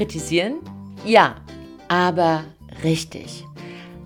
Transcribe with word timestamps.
Kritisieren? 0.00 0.60
Ja, 1.04 1.36
aber 1.88 2.44
richtig. 2.82 3.44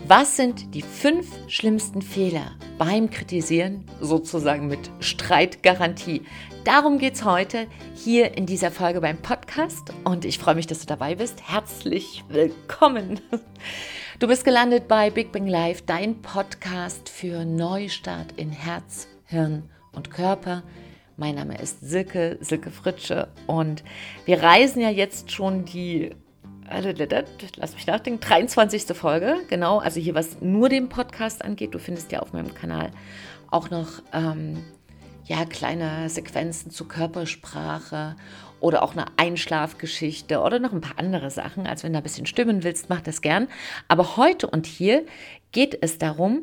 Was 0.08 0.36
sind 0.36 0.74
die 0.74 0.82
fünf 0.82 1.28
schlimmsten 1.46 2.02
Fehler 2.02 2.50
beim 2.78 3.10
Kritisieren, 3.10 3.84
sozusagen 4.00 4.66
mit 4.66 4.90
Streitgarantie? 4.98 6.22
Darum 6.64 6.98
geht 6.98 7.14
es 7.14 7.24
heute 7.24 7.68
hier 7.94 8.36
in 8.36 8.44
dieser 8.44 8.72
Folge 8.72 9.02
beim 9.02 9.18
Podcast 9.18 9.92
und 10.02 10.24
ich 10.24 10.40
freue 10.40 10.56
mich, 10.56 10.66
dass 10.66 10.80
du 10.80 10.86
dabei 10.86 11.14
bist. 11.14 11.48
Herzlich 11.48 12.24
willkommen. 12.28 13.20
Du 14.18 14.26
bist 14.26 14.44
gelandet 14.44 14.88
bei 14.88 15.10
Big 15.10 15.30
Bang 15.30 15.46
Live, 15.46 15.82
dein 15.82 16.22
Podcast 16.22 17.08
für 17.08 17.44
Neustart 17.44 18.32
in 18.36 18.50
Herz, 18.50 19.06
Hirn 19.26 19.70
und 19.92 20.10
Körper. 20.10 20.64
Mein 21.16 21.36
Name 21.36 21.56
ist 21.58 21.78
Silke, 21.80 22.38
Silke 22.40 22.72
Fritsche 22.72 23.28
und 23.46 23.84
wir 24.24 24.42
reisen 24.42 24.82
ja 24.82 24.90
jetzt 24.90 25.30
schon 25.30 25.64
die, 25.64 26.10
lass 26.68 27.74
mich 27.74 27.86
nachdenken, 27.86 28.18
23. 28.18 28.96
Folge, 28.96 29.36
genau, 29.48 29.78
also 29.78 30.00
hier 30.00 30.16
was 30.16 30.40
nur 30.40 30.68
den 30.68 30.88
Podcast 30.88 31.44
angeht. 31.44 31.72
Du 31.72 31.78
findest 31.78 32.10
ja 32.10 32.18
auf 32.18 32.32
meinem 32.32 32.52
Kanal 32.52 32.90
auch 33.48 33.70
noch 33.70 34.02
ähm, 34.12 34.64
ja, 35.24 35.44
kleine 35.44 36.10
Sequenzen 36.10 36.72
zu 36.72 36.88
Körpersprache 36.88 38.16
oder 38.58 38.82
auch 38.82 38.96
eine 38.96 39.06
Einschlafgeschichte 39.16 40.40
oder 40.40 40.58
noch 40.58 40.72
ein 40.72 40.80
paar 40.80 40.98
andere 40.98 41.30
Sachen. 41.30 41.68
Also 41.68 41.84
wenn 41.84 41.92
du 41.92 41.98
ein 41.98 42.02
bisschen 42.02 42.26
stimmen 42.26 42.64
willst, 42.64 42.90
mach 42.90 43.02
das 43.02 43.22
gern. 43.22 43.46
Aber 43.86 44.16
heute 44.16 44.50
und 44.50 44.66
hier 44.66 45.06
geht 45.52 45.78
es 45.80 45.98
darum, 45.98 46.42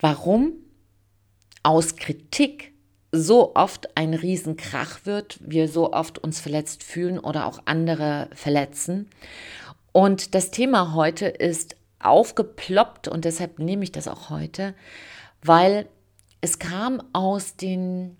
warum 0.00 0.54
aus 1.62 1.94
Kritik 1.94 2.73
so 3.14 3.54
oft 3.54 3.96
ein 3.96 4.12
Riesenkrach 4.14 5.00
wird, 5.04 5.38
wir 5.40 5.68
so 5.68 5.92
oft 5.92 6.18
uns 6.18 6.40
verletzt 6.40 6.82
fühlen 6.82 7.18
oder 7.18 7.46
auch 7.46 7.60
andere 7.64 8.28
verletzen. 8.34 9.08
Und 9.92 10.34
das 10.34 10.50
Thema 10.50 10.94
heute 10.94 11.26
ist 11.26 11.76
aufgeploppt 12.00 13.08
und 13.08 13.24
deshalb 13.24 13.58
nehme 13.58 13.84
ich 13.84 13.92
das 13.92 14.08
auch 14.08 14.28
heute, 14.30 14.74
weil 15.42 15.86
es 16.40 16.58
kam 16.58 17.02
aus 17.12 17.56
den 17.56 18.16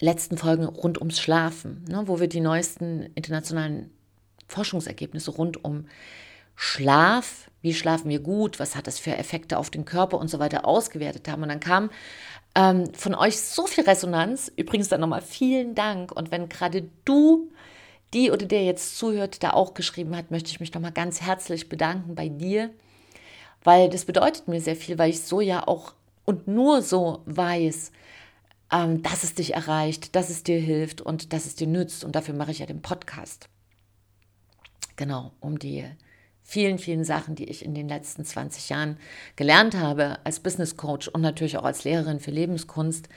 letzten 0.00 0.36
Folgen 0.36 0.64
rund 0.64 0.98
ums 0.98 1.20
Schlafen, 1.20 1.84
ne, 1.88 2.02
wo 2.06 2.20
wir 2.20 2.28
die 2.28 2.40
neuesten 2.40 3.10
internationalen 3.14 3.90
Forschungsergebnisse 4.48 5.30
rund 5.30 5.64
um 5.64 5.86
Schlaf, 6.56 7.50
wie 7.62 7.72
schlafen 7.72 8.10
wir 8.10 8.20
gut, 8.20 8.58
was 8.58 8.76
hat 8.76 8.86
das 8.86 8.98
für 8.98 9.16
Effekte 9.16 9.56
auf 9.56 9.70
den 9.70 9.84
Körper 9.84 10.18
und 10.18 10.28
so 10.28 10.38
weiter 10.38 10.66
ausgewertet 10.66 11.28
haben. 11.28 11.42
Und 11.42 11.48
dann 11.48 11.60
kam 11.60 11.90
ähm, 12.54 12.92
von 12.94 13.14
euch 13.14 13.40
so 13.40 13.66
viel 13.66 13.84
Resonanz. 13.84 14.50
Übrigens 14.56 14.88
dann 14.88 15.00
nochmal 15.00 15.22
vielen 15.22 15.74
Dank. 15.74 16.12
Und 16.12 16.30
wenn 16.30 16.48
gerade 16.48 16.88
du, 17.04 17.50
die 18.12 18.30
oder 18.30 18.46
der 18.46 18.64
jetzt 18.64 18.98
zuhört, 18.98 19.42
da 19.42 19.50
auch 19.50 19.74
geschrieben 19.74 20.16
hat, 20.16 20.30
möchte 20.30 20.50
ich 20.50 20.60
mich 20.60 20.74
nochmal 20.74 20.92
ganz 20.92 21.20
herzlich 21.20 21.68
bedanken 21.68 22.14
bei 22.14 22.28
dir, 22.28 22.70
weil 23.62 23.88
das 23.88 24.04
bedeutet 24.04 24.48
mir 24.48 24.60
sehr 24.60 24.76
viel, 24.76 24.98
weil 24.98 25.10
ich 25.10 25.22
so 25.22 25.40
ja 25.40 25.66
auch 25.66 25.94
und 26.24 26.48
nur 26.48 26.82
so 26.82 27.22
weiß, 27.26 27.92
ähm, 28.72 29.02
dass 29.02 29.24
es 29.24 29.34
dich 29.34 29.54
erreicht, 29.54 30.14
dass 30.14 30.30
es 30.30 30.42
dir 30.42 30.60
hilft 30.60 31.00
und 31.00 31.32
dass 31.32 31.46
es 31.46 31.56
dir 31.56 31.66
nützt. 31.66 32.04
Und 32.04 32.14
dafür 32.14 32.34
mache 32.34 32.52
ich 32.52 32.60
ja 32.60 32.66
den 32.66 32.82
Podcast. 32.82 33.48
Genau, 34.96 35.32
um 35.40 35.58
dir 35.58 35.96
vielen, 36.50 36.78
vielen 36.78 37.04
Sachen, 37.04 37.36
die 37.36 37.44
ich 37.44 37.64
in 37.64 37.74
den 37.74 37.88
letzten 37.88 38.24
20 38.24 38.70
Jahren 38.70 38.98
gelernt 39.36 39.76
habe 39.76 40.18
als 40.24 40.40
Business 40.40 40.76
Coach 40.76 41.06
und 41.06 41.20
natürlich 41.20 41.56
auch 41.56 41.62
als 41.62 41.84
Lehrerin 41.84 42.18
für 42.18 42.32
Lebenskunst, 42.32 43.08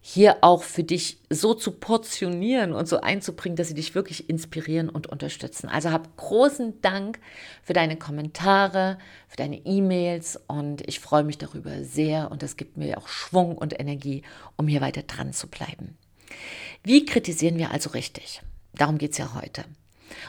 hier 0.00 0.36
auch 0.42 0.62
für 0.62 0.84
dich 0.84 1.18
so 1.28 1.54
zu 1.54 1.72
portionieren 1.72 2.72
und 2.72 2.86
so 2.86 3.00
einzubringen, 3.00 3.56
dass 3.56 3.66
sie 3.66 3.74
dich 3.74 3.96
wirklich 3.96 4.30
inspirieren 4.30 4.90
und 4.90 5.08
unterstützen. 5.08 5.68
Also 5.68 5.90
hab 5.90 6.16
großen 6.16 6.80
Dank 6.80 7.18
für 7.64 7.72
deine 7.72 7.96
Kommentare, 7.96 8.98
für 9.26 9.36
deine 9.36 9.56
E-Mails 9.66 10.38
und 10.46 10.86
ich 10.86 11.00
freue 11.00 11.24
mich 11.24 11.36
darüber 11.36 11.82
sehr 11.82 12.30
und 12.30 12.44
das 12.44 12.56
gibt 12.56 12.76
mir 12.76 12.96
auch 12.96 13.08
Schwung 13.08 13.58
und 13.58 13.78
Energie, 13.80 14.22
um 14.54 14.68
hier 14.68 14.80
weiter 14.80 15.02
dran 15.02 15.32
zu 15.32 15.48
bleiben. 15.48 15.98
Wie 16.84 17.04
kritisieren 17.04 17.58
wir 17.58 17.72
also 17.72 17.90
richtig? 17.90 18.40
Darum 18.72 18.98
geht 18.98 19.12
es 19.12 19.18
ja 19.18 19.34
heute. 19.34 19.64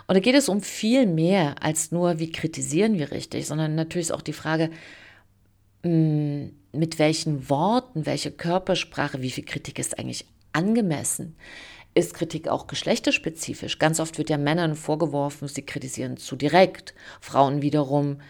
Und 0.07 0.15
da 0.15 0.19
geht 0.19 0.35
es 0.35 0.49
um 0.49 0.61
viel 0.61 1.05
mehr 1.05 1.55
als 1.63 1.91
nur, 1.91 2.19
wie 2.19 2.31
kritisieren 2.31 2.97
wir 2.97 3.11
richtig, 3.11 3.47
sondern 3.47 3.75
natürlich 3.75 4.07
ist 4.07 4.13
auch 4.13 4.21
die 4.21 4.33
Frage, 4.33 4.69
mm, 5.83 6.47
mit 6.71 6.99
welchen 6.99 7.49
Worten, 7.49 8.05
welche 8.05 8.31
Körpersprache, 8.31 9.21
wie 9.21 9.31
viel 9.31 9.45
Kritik 9.45 9.79
ist 9.79 9.97
eigentlich 9.97 10.25
angemessen? 10.53 11.35
Ist 11.95 12.13
Kritik 12.13 12.47
auch 12.47 12.67
geschlechterspezifisch? 12.67 13.79
Ganz 13.79 13.99
oft 13.99 14.17
wird 14.17 14.29
ja 14.29 14.37
Männern 14.37 14.75
vorgeworfen, 14.75 15.47
sie 15.47 15.63
kritisieren 15.63 16.17
zu 16.17 16.35
direkt. 16.35 16.93
Frauen 17.19 17.61
wiederum 17.61 18.21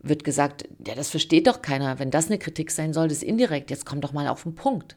wird 0.00 0.24
gesagt, 0.24 0.68
ja, 0.86 0.94
das 0.94 1.10
versteht 1.10 1.46
doch 1.46 1.62
keiner. 1.62 1.98
Wenn 1.98 2.10
das 2.10 2.26
eine 2.26 2.38
Kritik 2.38 2.70
sein 2.70 2.92
soll, 2.92 3.08
das 3.08 3.18
ist 3.18 3.24
indirekt. 3.24 3.70
Jetzt 3.70 3.86
komm 3.86 4.00
doch 4.00 4.12
mal 4.12 4.28
auf 4.28 4.42
den 4.42 4.54
Punkt. 4.54 4.96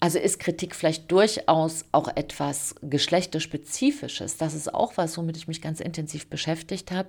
Also 0.00 0.18
ist 0.20 0.38
Kritik 0.38 0.76
vielleicht 0.76 1.10
durchaus 1.10 1.84
auch 1.90 2.08
etwas 2.14 2.76
Geschlechterspezifisches. 2.82 4.36
Das 4.36 4.54
ist 4.54 4.72
auch 4.72 4.96
was, 4.96 5.18
womit 5.18 5.36
ich 5.36 5.48
mich 5.48 5.60
ganz 5.60 5.80
intensiv 5.80 6.28
beschäftigt 6.28 6.92
habe, 6.92 7.08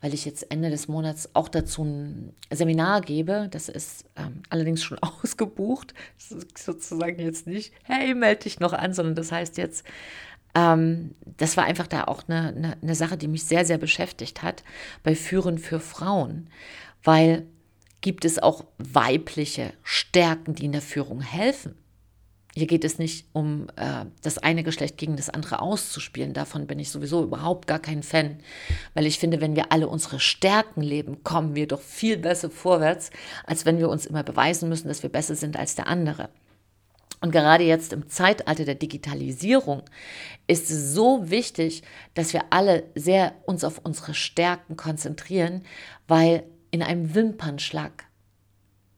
weil 0.00 0.12
ich 0.14 0.24
jetzt 0.24 0.50
Ende 0.50 0.68
des 0.70 0.88
Monats 0.88 1.30
auch 1.34 1.48
dazu 1.48 1.84
ein 1.84 2.34
Seminar 2.50 3.02
gebe. 3.02 3.48
Das 3.52 3.68
ist 3.68 4.06
ähm, 4.16 4.42
allerdings 4.50 4.82
schon 4.82 4.98
ausgebucht. 5.22 5.94
Das 6.18 6.32
ist 6.32 6.58
sozusagen 6.58 7.20
jetzt 7.20 7.46
nicht, 7.46 7.72
hey, 7.84 8.14
melde 8.14 8.42
dich 8.42 8.58
noch 8.58 8.72
an, 8.72 8.92
sondern 8.94 9.14
das 9.14 9.30
heißt 9.30 9.56
jetzt, 9.56 9.84
ähm, 10.56 11.14
das 11.36 11.56
war 11.56 11.64
einfach 11.64 11.86
da 11.86 12.04
auch 12.04 12.24
eine, 12.26 12.48
eine, 12.48 12.76
eine 12.82 12.94
Sache, 12.96 13.16
die 13.16 13.28
mich 13.28 13.44
sehr, 13.44 13.64
sehr 13.64 13.78
beschäftigt 13.78 14.42
hat 14.42 14.64
bei 15.04 15.14
Führen 15.14 15.58
für 15.58 15.78
Frauen, 15.78 16.48
weil 17.04 17.46
gibt 18.00 18.24
es 18.24 18.40
auch 18.40 18.64
weibliche 18.78 19.72
Stärken, 19.82 20.54
die 20.54 20.66
in 20.66 20.72
der 20.72 20.82
Führung 20.82 21.20
helfen. 21.20 21.74
Hier 22.56 22.68
geht 22.68 22.84
es 22.84 22.98
nicht 22.98 23.26
um 23.32 23.66
äh, 23.74 24.04
das 24.22 24.38
eine 24.38 24.62
Geschlecht 24.62 24.96
gegen 24.96 25.16
das 25.16 25.28
andere 25.28 25.60
auszuspielen. 25.60 26.34
Davon 26.34 26.68
bin 26.68 26.78
ich 26.78 26.90
sowieso 26.90 27.24
überhaupt 27.24 27.66
gar 27.66 27.80
kein 27.80 28.04
Fan. 28.04 28.38
Weil 28.94 29.06
ich 29.06 29.18
finde, 29.18 29.40
wenn 29.40 29.56
wir 29.56 29.72
alle 29.72 29.88
unsere 29.88 30.20
Stärken 30.20 30.80
leben, 30.80 31.24
kommen 31.24 31.56
wir 31.56 31.66
doch 31.66 31.80
viel 31.80 32.16
besser 32.16 32.50
vorwärts, 32.50 33.10
als 33.44 33.66
wenn 33.66 33.78
wir 33.78 33.88
uns 33.88 34.06
immer 34.06 34.22
beweisen 34.22 34.68
müssen, 34.68 34.86
dass 34.86 35.02
wir 35.02 35.10
besser 35.10 35.34
sind 35.34 35.56
als 35.56 35.74
der 35.74 35.88
andere. 35.88 36.28
Und 37.20 37.32
gerade 37.32 37.64
jetzt 37.64 37.92
im 37.92 38.08
Zeitalter 38.08 38.64
der 38.64 38.74
Digitalisierung 38.74 39.82
ist 40.46 40.70
es 40.70 40.92
so 40.92 41.30
wichtig, 41.30 41.82
dass 42.12 42.34
wir 42.34 42.42
alle 42.50 42.84
sehr 42.94 43.34
uns 43.46 43.64
auf 43.64 43.80
unsere 43.82 44.14
Stärken 44.14 44.76
konzentrieren, 44.76 45.62
weil 46.06 46.44
in 46.70 46.82
einem 46.82 47.14
Wimpernschlag 47.14 48.04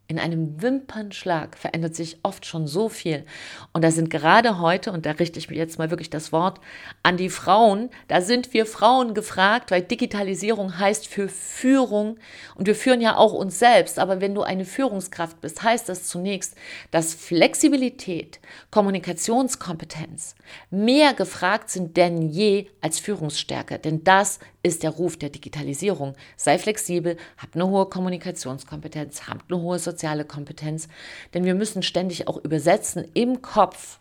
in 0.09 0.19
einem 0.19 0.63
Wimpernschlag 0.63 1.57
verändert 1.59 1.97
sich 1.97 2.19
oft 2.23 2.47
schon 2.47 2.67
so 2.67 2.89
viel. 2.89 3.25
Und 3.73 3.83
da 3.83 3.91
sind 3.91 4.09
gerade 4.09 4.61
heute, 4.61 4.93
und 4.93 5.05
da 5.05 5.13
richte 5.13 5.39
ich 5.39 5.51
mir 5.51 5.57
jetzt 5.57 5.79
mal 5.79 5.91
wirklich 5.91 6.11
das 6.11 6.33
Wort 6.33 6.61
an 7.03 7.17
die 7.17 7.29
Frauen, 7.29 7.91
da 8.07 8.21
sind 8.21 8.55
wir 8.55 8.67
Frauen 8.67 9.15
gefragt, 9.15 9.71
weil 9.71 9.83
Digitalisierung 9.83 10.79
heißt 10.79 11.09
für 11.09 11.29
Führung. 11.29 12.19
Und 12.55 12.67
wir 12.67 12.77
führen 12.77 13.01
ja 13.01 13.17
auch 13.17 13.33
uns 13.33 13.59
selbst. 13.59 13.99
Aber 13.99 14.21
wenn 14.21 14.35
du 14.35 14.43
eine 14.43 14.65
Führungskraft 14.65 15.41
bist, 15.41 15.63
heißt 15.63 15.89
das 15.89 16.05
zunächst, 16.05 16.55
dass 16.93 17.15
Flexibilität, 17.15 18.41
Kommunikationskompetenz 18.71 20.37
mehr 20.71 21.15
gefragt 21.15 21.71
sind 21.71 21.97
denn 21.97 22.23
je 22.23 22.69
als 22.81 23.01
Führungsstärke. 23.01 23.79
Denn 23.79 24.05
das 24.05 24.39
ist 24.67 24.83
der 24.83 24.91
Ruf 24.91 25.17
der 25.17 25.31
Digitalisierung. 25.31 26.15
Sei 26.37 26.59
flexibel, 26.59 27.17
hab 27.39 27.55
eine 27.55 27.69
hohe 27.69 27.87
Kommunikationskompetenz, 27.87 29.29
hab 29.29 29.45
eine 29.49 29.61
hohe 29.63 29.79
soziale 29.79 30.25
Kompetenz, 30.25 30.89
denn 31.33 31.45
wir 31.45 31.55
müssen 31.55 31.83
ständig 31.83 32.27
auch 32.29 32.43
übersetzen 32.45 33.07
im 33.15 33.43
Kopf 33.43 34.01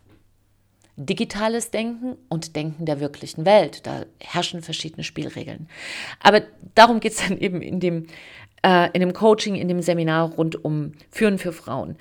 digitales 0.98 1.72
Denken 1.72 2.18
und 2.30 2.56
Denken 2.56 2.86
der 2.86 3.00
wirklichen 3.00 3.46
Welt. 3.46 3.86
Da 3.86 4.06
herrschen 4.20 4.62
verschiedene 4.62 5.04
Spielregeln. 5.04 5.68
Aber 6.20 6.42
darum 6.74 7.00
geht 7.00 7.14
es 7.14 7.28
dann 7.28 7.38
eben 7.38 7.62
in 7.62 7.80
dem, 7.80 8.08
äh, 8.64 8.90
in 8.94 9.02
dem 9.02 9.14
Coaching, 9.14 9.56
in 9.56 9.68
dem 9.68 9.82
Seminar 9.82 10.32
rund 10.32 10.64
um 10.66 10.94
Führen 11.12 11.38
für 11.38 11.54
Frauen. 11.54 11.98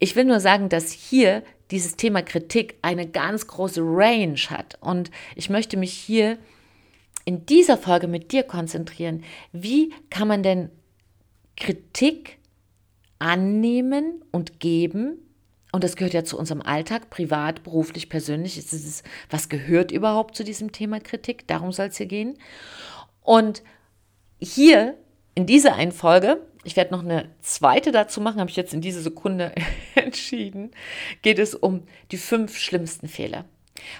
Ich 0.00 0.16
will 0.16 0.24
nur 0.24 0.40
sagen, 0.40 0.68
dass 0.68 0.90
hier 0.92 1.42
dieses 1.70 1.96
Thema 1.96 2.20
Kritik 2.22 2.74
eine 2.82 3.06
ganz 3.08 3.46
große 3.46 3.80
Range 3.80 4.36
hat. 4.50 4.76
Und 4.80 5.10
ich 5.34 5.48
möchte 5.48 5.78
mich 5.78 5.92
hier 5.92 6.36
in 7.24 7.46
dieser 7.46 7.78
Folge 7.78 8.08
mit 8.08 8.32
dir 8.32 8.42
konzentrieren. 8.42 9.24
Wie 9.52 9.92
kann 10.10 10.28
man 10.28 10.42
denn 10.42 10.70
Kritik 11.56 12.38
annehmen 13.18 14.24
und 14.32 14.60
geben? 14.60 15.18
Und 15.72 15.84
das 15.84 15.96
gehört 15.96 16.12
ja 16.12 16.24
zu 16.24 16.38
unserem 16.38 16.60
Alltag, 16.60 17.08
privat, 17.08 17.62
beruflich, 17.62 18.08
persönlich. 18.08 18.58
Ist 18.58 18.72
es, 18.72 19.02
was 19.30 19.48
gehört 19.48 19.90
überhaupt 19.90 20.36
zu 20.36 20.44
diesem 20.44 20.72
Thema 20.72 21.00
Kritik? 21.00 21.46
Darum 21.48 21.72
soll 21.72 21.86
es 21.86 21.96
hier 21.96 22.06
gehen. 22.06 22.38
Und 23.22 23.62
hier 24.38 24.98
in 25.34 25.46
dieser 25.46 25.74
einen 25.74 25.92
Folge, 25.92 26.46
ich 26.64 26.76
werde 26.76 26.92
noch 26.92 27.02
eine 27.02 27.30
zweite 27.40 27.90
dazu 27.90 28.20
machen, 28.20 28.40
habe 28.40 28.50
ich 28.50 28.56
jetzt 28.56 28.74
in 28.74 28.82
dieser 28.82 29.00
Sekunde 29.00 29.52
entschieden, 29.94 30.72
geht 31.22 31.38
es 31.38 31.54
um 31.54 31.84
die 32.10 32.18
fünf 32.18 32.58
schlimmsten 32.58 33.08
Fehler. 33.08 33.46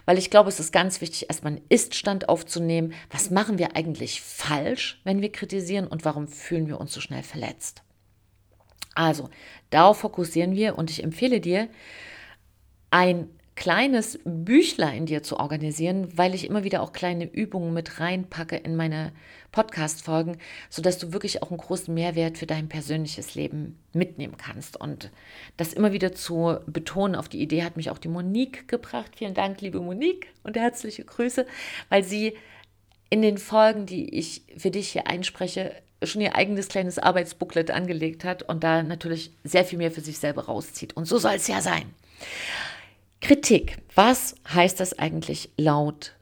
Weil 0.04 0.18
ich 0.18 0.30
glaube, 0.30 0.48
es 0.48 0.60
ist 0.60 0.72
ganz 0.72 1.00
wichtig, 1.00 1.28
erstmal 1.28 1.54
einen 1.54 1.64
Ist-Stand 1.68 2.28
aufzunehmen. 2.28 2.92
Was 3.10 3.30
machen 3.30 3.58
wir 3.58 3.74
eigentlich 3.76 4.20
falsch, 4.20 5.00
wenn 5.04 5.22
wir 5.22 5.32
kritisieren 5.32 5.86
und 5.86 6.04
warum 6.04 6.28
fühlen 6.28 6.68
wir 6.68 6.80
uns 6.80 6.92
so 6.92 7.00
schnell 7.00 7.22
verletzt? 7.22 7.82
Also, 8.94 9.30
darauf 9.70 10.00
fokussieren 10.00 10.54
wir 10.54 10.76
und 10.76 10.90
ich 10.90 11.02
empfehle 11.02 11.40
dir, 11.40 11.68
ein 12.90 13.28
kleines 13.54 14.18
Büchlein 14.24 15.06
dir 15.06 15.22
zu 15.22 15.38
organisieren, 15.38 16.08
weil 16.16 16.34
ich 16.34 16.46
immer 16.46 16.64
wieder 16.64 16.82
auch 16.82 16.92
kleine 16.92 17.24
Übungen 17.30 17.74
mit 17.74 18.00
reinpacke 18.00 18.56
in 18.56 18.76
meine 18.76 19.12
Podcast-Folgen, 19.52 20.38
sodass 20.70 20.98
du 20.98 21.12
wirklich 21.12 21.42
auch 21.42 21.50
einen 21.50 21.58
großen 21.58 21.92
Mehrwert 21.92 22.38
für 22.38 22.46
dein 22.46 22.68
persönliches 22.68 23.34
Leben 23.34 23.78
mitnehmen 23.92 24.36
kannst. 24.38 24.80
Und 24.80 25.10
das 25.58 25.74
immer 25.74 25.92
wieder 25.92 26.12
zu 26.12 26.56
betonen, 26.66 27.14
auf 27.14 27.28
die 27.28 27.42
Idee 27.42 27.62
hat 27.62 27.76
mich 27.76 27.90
auch 27.90 27.98
die 27.98 28.08
Monique 28.08 28.66
gebracht. 28.68 29.12
Vielen 29.16 29.34
Dank, 29.34 29.60
liebe 29.60 29.80
Monique, 29.80 30.28
und 30.42 30.56
herzliche 30.56 31.04
Grüße, 31.04 31.46
weil 31.90 32.02
sie 32.02 32.34
in 33.10 33.20
den 33.20 33.36
Folgen, 33.36 33.84
die 33.84 34.14
ich 34.18 34.42
für 34.56 34.70
dich 34.70 34.88
hier 34.88 35.06
einspreche, 35.06 35.74
schon 36.02 36.22
ihr 36.22 36.34
eigenes 36.34 36.68
kleines 36.68 36.98
Arbeitsbooklet 36.98 37.70
angelegt 37.70 38.24
hat 38.24 38.42
und 38.42 38.64
da 38.64 38.82
natürlich 38.82 39.32
sehr 39.44 39.66
viel 39.66 39.78
mehr 39.78 39.90
für 39.90 40.00
sich 40.00 40.18
selber 40.18 40.46
rauszieht. 40.46 40.96
Und 40.96 41.04
so 41.04 41.18
soll 41.18 41.34
es 41.34 41.46
ja 41.46 41.60
sein. 41.60 41.94
Kritik. 43.22 43.78
Was 43.94 44.34
heißt 44.52 44.80
das 44.80 44.98
eigentlich 44.98 45.52
laut 45.56 46.16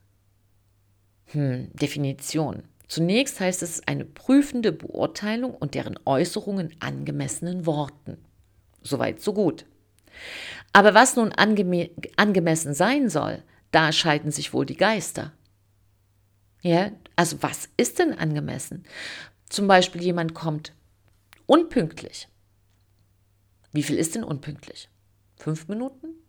hm, 1.28 1.70
Definition? 1.72 2.62
Zunächst 2.88 3.40
heißt 3.40 3.62
es 3.62 3.86
eine 3.88 4.04
prüfende 4.04 4.70
Beurteilung 4.70 5.54
und 5.54 5.74
deren 5.74 5.98
Äußerungen 6.04 6.74
angemessenen 6.80 7.64
Worten. 7.64 8.18
Soweit, 8.82 9.20
so 9.22 9.32
gut. 9.32 9.64
Aber 10.74 10.92
was 10.92 11.16
nun 11.16 11.32
angeme 11.32 11.88
angemessen 12.16 12.74
sein 12.74 13.08
soll, 13.08 13.42
da 13.70 13.92
scheiden 13.92 14.30
sich 14.30 14.52
wohl 14.52 14.66
die 14.66 14.76
Geister. 14.76 15.32
Ja, 16.60 16.90
also 17.16 17.42
was 17.42 17.70
ist 17.78 17.98
denn 17.98 18.12
angemessen? 18.12 18.84
Zum 19.48 19.66
Beispiel 19.66 20.02
jemand 20.02 20.34
kommt 20.34 20.74
unpünktlich. 21.46 22.28
Wie 23.72 23.82
viel 23.82 23.96
ist 23.96 24.16
denn 24.16 24.24
unpünktlich? 24.24 24.90
Fünf 25.36 25.66
Minuten? 25.68 26.19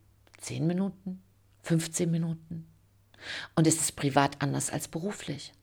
10 0.42 0.68
Minuten, 0.68 1.22
15 1.64 2.10
Minuten. 2.10 2.68
Und 3.56 3.68
ist 3.68 3.82
es 3.82 3.92
privat 3.92 4.42
anders 4.42 4.70
als 4.70 4.88
beruflich? 4.88 5.54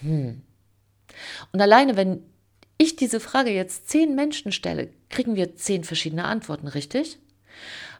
Hm. 0.00 0.42
Und 1.52 1.60
alleine, 1.60 1.96
wenn 1.96 2.22
ich 2.78 2.96
diese 2.96 3.20
Frage 3.20 3.50
jetzt 3.50 3.88
zehn 3.88 4.14
Menschen 4.14 4.52
stelle, 4.52 4.90
kriegen 5.08 5.36
wir 5.36 5.54
zehn 5.54 5.84
verschiedene 5.84 6.24
Antworten, 6.24 6.66
richtig? 6.66 7.18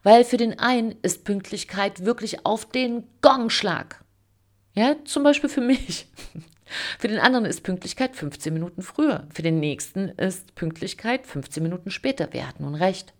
Weil 0.03 0.25
für 0.25 0.39
den 0.39 0.59
einen 0.59 0.97
ist 1.03 1.25
Pünktlichkeit 1.25 2.05
wirklich 2.05 2.45
auf 2.45 2.69
den 2.69 3.05
Gongschlag. 3.21 4.03
Ja, 4.75 4.97
zum 5.05 5.23
Beispiel 5.23 5.51
für 5.51 5.61
mich. 5.61 6.07
Für 6.99 7.09
den 7.09 7.19
anderen 7.19 7.45
ist 7.45 7.65
Pünktlichkeit 7.65 8.17
15 8.17 8.55
Minuten 8.55 8.81
früher. 8.81 9.27
Für 9.31 9.43
den 9.43 9.61
nächsten 9.61 10.09
ist 10.09 10.55
Pünktlichkeit 10.55 11.27
15 11.27 11.63
Minuten 11.63 11.91
später. 11.91 12.29
Wer 12.31 12.49
hat 12.49 12.61
nun 12.61 12.75
recht? 12.75 13.13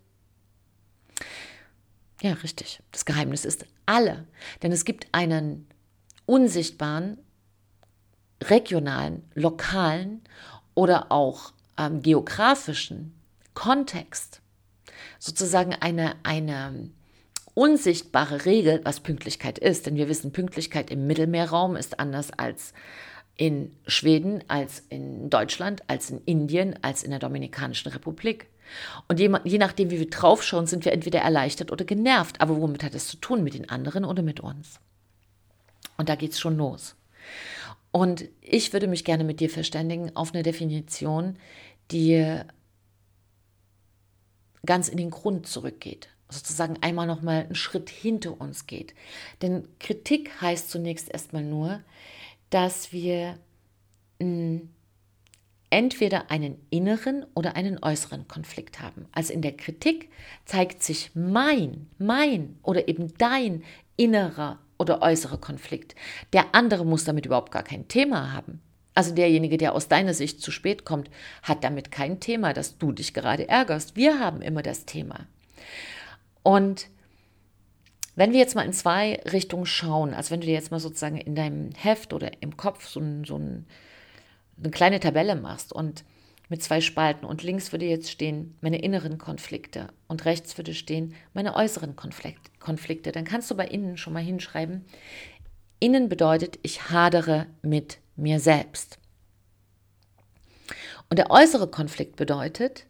Ja, 2.23 2.31
richtig. 2.35 2.81
Das 2.93 3.03
Geheimnis 3.03 3.43
ist 3.43 3.65
alle. 3.85 4.25
Denn 4.61 4.71
es 4.71 4.85
gibt 4.85 5.07
einen 5.11 5.67
unsichtbaren, 6.25 7.17
regionalen, 8.41 9.29
lokalen 9.33 10.21
oder 10.73 11.11
auch 11.11 11.51
ähm, 11.77 12.01
geografischen 12.01 13.13
Kontext. 13.53 14.39
Sozusagen 15.19 15.73
eine, 15.73 16.15
eine 16.23 16.89
unsichtbare 17.55 18.45
Regel, 18.45 18.79
was 18.85 19.01
Pünktlichkeit 19.01 19.59
ist. 19.59 19.85
Denn 19.85 19.97
wir 19.97 20.07
wissen, 20.07 20.31
Pünktlichkeit 20.31 20.91
im 20.91 21.05
Mittelmeerraum 21.07 21.75
ist 21.75 21.99
anders 21.99 22.31
als 22.31 22.73
in 23.35 23.75
Schweden, 23.85 24.45
als 24.47 24.81
in 24.87 25.29
Deutschland, 25.29 25.83
als 25.87 26.09
in 26.09 26.21
Indien, 26.23 26.81
als 26.83 27.03
in 27.03 27.11
der 27.11 27.19
Dominikanischen 27.19 27.91
Republik. 27.91 28.47
Und 29.07 29.19
je, 29.19 29.31
je 29.43 29.57
nachdem, 29.57 29.89
wie 29.91 29.99
wir 29.99 30.09
draufschauen, 30.09 30.67
sind 30.67 30.85
wir 30.85 30.93
entweder 30.93 31.19
erleichtert 31.19 31.71
oder 31.71 31.85
genervt. 31.85 32.41
Aber 32.41 32.59
womit 32.59 32.83
hat 32.83 32.95
es 32.95 33.07
zu 33.07 33.17
tun? 33.17 33.43
Mit 33.43 33.53
den 33.53 33.69
anderen 33.69 34.05
oder 34.05 34.23
mit 34.23 34.39
uns? 34.39 34.79
Und 35.97 36.09
da 36.09 36.15
geht 36.15 36.31
es 36.31 36.39
schon 36.39 36.57
los. 36.57 36.95
Und 37.91 38.25
ich 38.41 38.73
würde 38.73 38.87
mich 38.87 39.05
gerne 39.05 39.23
mit 39.23 39.39
dir 39.39 39.49
verständigen 39.49 40.15
auf 40.15 40.33
eine 40.33 40.43
Definition, 40.43 41.37
die 41.91 42.41
ganz 44.65 44.87
in 44.87 44.97
den 44.97 45.11
Grund 45.11 45.47
zurückgeht. 45.47 46.09
Sozusagen 46.29 46.77
einmal 46.81 47.05
nochmal 47.05 47.43
einen 47.43 47.55
Schritt 47.55 47.89
hinter 47.89 48.39
uns 48.41 48.65
geht. 48.65 48.95
Denn 49.41 49.67
Kritik 49.79 50.41
heißt 50.41 50.71
zunächst 50.71 51.09
erstmal 51.09 51.43
nur, 51.43 51.81
dass 52.49 52.91
wir 52.91 53.37
mh, 54.19 54.25
hm, 54.25 54.69
entweder 55.73 56.29
einen 56.29 56.63
inneren 56.69 57.25
oder 57.33 57.55
einen 57.55 57.83
äußeren 57.83 58.27
Konflikt 58.27 58.79
haben. 58.79 59.07
Also 59.11 59.33
in 59.33 59.41
der 59.41 59.57
Kritik 59.57 60.11
zeigt 60.45 60.83
sich 60.83 61.09
mein, 61.15 61.87
mein 61.97 62.59
oder 62.61 62.87
eben 62.87 63.11
dein 63.17 63.63
innerer 63.97 64.59
oder 64.77 65.01
äußerer 65.01 65.39
Konflikt. 65.39 65.95
Der 66.31 66.53
andere 66.53 66.85
muss 66.85 67.05
damit 67.05 67.25
überhaupt 67.25 67.51
gar 67.51 67.63
kein 67.63 67.87
Thema 67.87 68.33
haben. 68.33 68.61
Also 68.93 69.15
derjenige, 69.15 69.57
der 69.57 69.73
aus 69.73 69.87
deiner 69.87 70.13
Sicht 70.13 70.41
zu 70.41 70.51
spät 70.51 70.85
kommt, 70.85 71.09
hat 71.41 71.63
damit 71.63 71.91
kein 71.91 72.19
Thema, 72.19 72.53
dass 72.53 72.77
du 72.77 72.91
dich 72.91 73.15
gerade 73.15 73.49
ärgerst. 73.49 73.95
Wir 73.95 74.19
haben 74.19 74.43
immer 74.43 74.61
das 74.61 74.85
Thema. 74.85 75.25
Und 76.43 76.87
wenn 78.15 78.31
wir 78.31 78.39
jetzt 78.39 78.53
mal 78.53 78.65
in 78.65 78.73
zwei 78.73 79.23
Richtungen 79.25 79.65
schauen, 79.65 80.13
also 80.13 80.29
wenn 80.29 80.41
du 80.41 80.45
dir 80.45 80.53
jetzt 80.53 80.69
mal 80.69 80.79
sozusagen 80.79 81.17
in 81.17 81.33
deinem 81.33 81.71
Heft 81.75 82.13
oder 82.13 82.29
im 82.43 82.57
Kopf 82.57 82.87
so 82.87 82.99
ein, 82.99 83.23
so 83.25 83.39
ein 83.39 83.65
eine 84.57 84.71
kleine 84.71 84.99
Tabelle 84.99 85.35
machst 85.35 85.73
und 85.73 86.03
mit 86.49 86.61
zwei 86.61 86.81
Spalten 86.81 87.25
und 87.25 87.41
links 87.41 87.71
würde 87.71 87.85
jetzt 87.85 88.11
stehen 88.11 88.57
meine 88.61 88.81
inneren 88.81 89.17
Konflikte 89.17 89.87
und 90.07 90.25
rechts 90.25 90.57
würde 90.57 90.73
stehen 90.73 91.15
meine 91.33 91.55
äußeren 91.55 91.95
Konflikte, 91.95 93.11
dann 93.11 93.23
kannst 93.23 93.49
du 93.49 93.55
bei 93.55 93.65
innen 93.65 93.97
schon 93.97 94.13
mal 94.13 94.21
hinschreiben, 94.21 94.85
innen 95.79 96.09
bedeutet, 96.09 96.59
ich 96.61 96.89
hadere 96.89 97.47
mit 97.61 97.97
mir 98.15 98.39
selbst. 98.39 98.99
Und 101.09 101.17
der 101.17 101.31
äußere 101.31 101.67
Konflikt 101.67 102.15
bedeutet, 102.15 102.85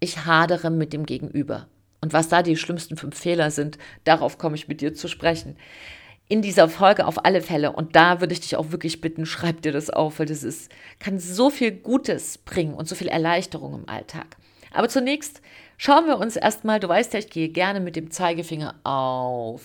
ich 0.00 0.24
hadere 0.24 0.70
mit 0.70 0.92
dem 0.92 1.06
Gegenüber. 1.06 1.68
Und 2.00 2.12
was 2.12 2.28
da 2.28 2.42
die 2.42 2.56
schlimmsten 2.56 2.96
fünf 2.96 3.16
Fehler 3.16 3.50
sind, 3.50 3.78
darauf 4.04 4.38
komme 4.38 4.56
ich 4.56 4.68
mit 4.68 4.80
dir 4.80 4.94
zu 4.94 5.08
sprechen 5.08 5.56
in 6.32 6.40
dieser 6.40 6.70
Folge 6.70 7.06
auf 7.06 7.26
alle 7.26 7.42
Fälle. 7.42 7.72
Und 7.72 7.94
da 7.94 8.22
würde 8.22 8.32
ich 8.32 8.40
dich 8.40 8.56
auch 8.56 8.72
wirklich 8.72 9.02
bitten, 9.02 9.26
schreib 9.26 9.60
dir 9.60 9.70
das 9.70 9.90
auf, 9.90 10.18
weil 10.18 10.24
das 10.24 10.42
ist, 10.42 10.72
kann 10.98 11.18
so 11.18 11.50
viel 11.50 11.72
Gutes 11.72 12.38
bringen 12.38 12.72
und 12.72 12.88
so 12.88 12.94
viel 12.94 13.08
Erleichterung 13.08 13.74
im 13.74 13.86
Alltag. 13.86 14.38
Aber 14.72 14.88
zunächst 14.88 15.42
schauen 15.76 16.06
wir 16.06 16.16
uns 16.16 16.36
erstmal, 16.36 16.80
du 16.80 16.88
weißt 16.88 17.12
ja, 17.12 17.18
ich 17.18 17.28
gehe 17.28 17.50
gerne 17.50 17.80
mit 17.80 17.96
dem 17.96 18.10
Zeigefinger 18.10 18.76
auf 18.82 19.60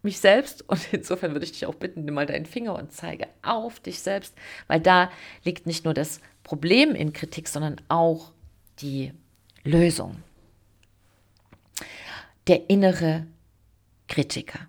mich 0.00 0.18
selbst 0.18 0.66
und 0.66 0.80
insofern 0.92 1.32
würde 1.32 1.44
ich 1.44 1.52
dich 1.52 1.66
auch 1.66 1.74
bitten, 1.74 2.06
nimm 2.06 2.14
mal 2.14 2.24
deinen 2.24 2.46
Finger 2.46 2.76
und 2.76 2.92
zeige 2.92 3.26
auf 3.42 3.78
dich 3.80 3.98
selbst, 3.98 4.34
weil 4.68 4.80
da 4.80 5.10
liegt 5.44 5.66
nicht 5.66 5.84
nur 5.84 5.92
das 5.92 6.22
Problem 6.44 6.94
in 6.94 7.12
Kritik, 7.12 7.46
sondern 7.46 7.76
auch 7.90 8.32
die 8.80 9.12
Lösung. 9.64 10.16
Der 12.46 12.70
innere 12.70 13.26
Kritiker. 14.08 14.60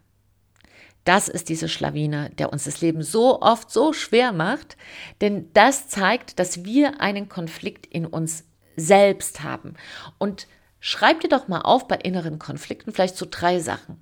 Das 1.08 1.30
ist 1.30 1.48
diese 1.48 1.70
Schlawine, 1.70 2.32
der 2.32 2.52
uns 2.52 2.66
das 2.66 2.82
Leben 2.82 3.02
so 3.02 3.42
oft 3.42 3.72
so 3.72 3.94
schwer 3.94 4.34
macht, 4.34 4.76
denn 5.22 5.50
das 5.54 5.88
zeigt, 5.88 6.38
dass 6.38 6.66
wir 6.66 7.00
einen 7.00 7.30
Konflikt 7.30 7.86
in 7.86 8.06
uns 8.06 8.44
selbst 8.76 9.42
haben. 9.42 9.76
Und 10.18 10.48
schreib 10.82 11.22
dir 11.22 11.30
doch 11.30 11.48
mal 11.48 11.62
auf 11.62 11.88
bei 11.88 11.96
inneren 11.96 12.40
Konflikten 12.40 12.92
vielleicht 12.92 13.16
so 13.16 13.26
drei 13.30 13.62
Sachen. 13.62 14.02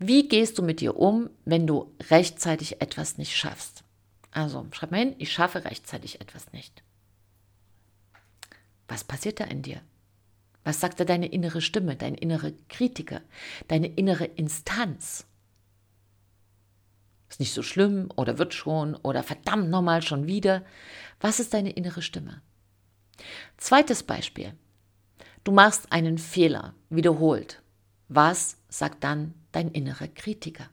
Wie 0.00 0.26
gehst 0.26 0.58
du 0.58 0.64
mit 0.64 0.80
dir 0.80 0.96
um, 0.96 1.30
wenn 1.44 1.68
du 1.68 1.94
rechtzeitig 2.10 2.82
etwas 2.82 3.18
nicht 3.18 3.36
schaffst? 3.36 3.84
Also 4.32 4.66
schreib 4.72 4.90
mal 4.90 4.98
hin, 4.98 5.14
ich 5.18 5.30
schaffe 5.30 5.64
rechtzeitig 5.64 6.20
etwas 6.20 6.52
nicht. 6.52 6.82
Was 8.88 9.04
passiert 9.04 9.38
da 9.38 9.44
in 9.44 9.62
dir? 9.62 9.80
Was 10.64 10.80
sagt 10.80 10.98
da 10.98 11.04
deine 11.04 11.26
innere 11.28 11.60
Stimme, 11.60 11.94
dein 11.94 12.16
innere 12.16 12.52
Kritiker, 12.68 13.20
deine 13.68 13.86
innere 13.86 14.24
Instanz? 14.24 15.28
Ist 17.32 17.40
nicht 17.40 17.54
so 17.54 17.62
schlimm 17.62 18.10
oder 18.14 18.36
wird 18.36 18.52
schon 18.52 18.94
oder 18.94 19.22
verdammt 19.22 19.70
nochmal 19.70 20.02
schon 20.02 20.26
wieder. 20.26 20.62
Was 21.18 21.40
ist 21.40 21.54
deine 21.54 21.70
innere 21.70 22.02
Stimme? 22.02 22.42
Zweites 23.56 24.02
Beispiel. 24.02 24.52
Du 25.42 25.50
machst 25.50 25.90
einen 25.92 26.18
Fehler, 26.18 26.74
wiederholt. 26.90 27.62
Was 28.08 28.58
sagt 28.68 29.02
dann 29.02 29.32
dein 29.50 29.70
innerer 29.70 30.08
Kritiker? 30.08 30.68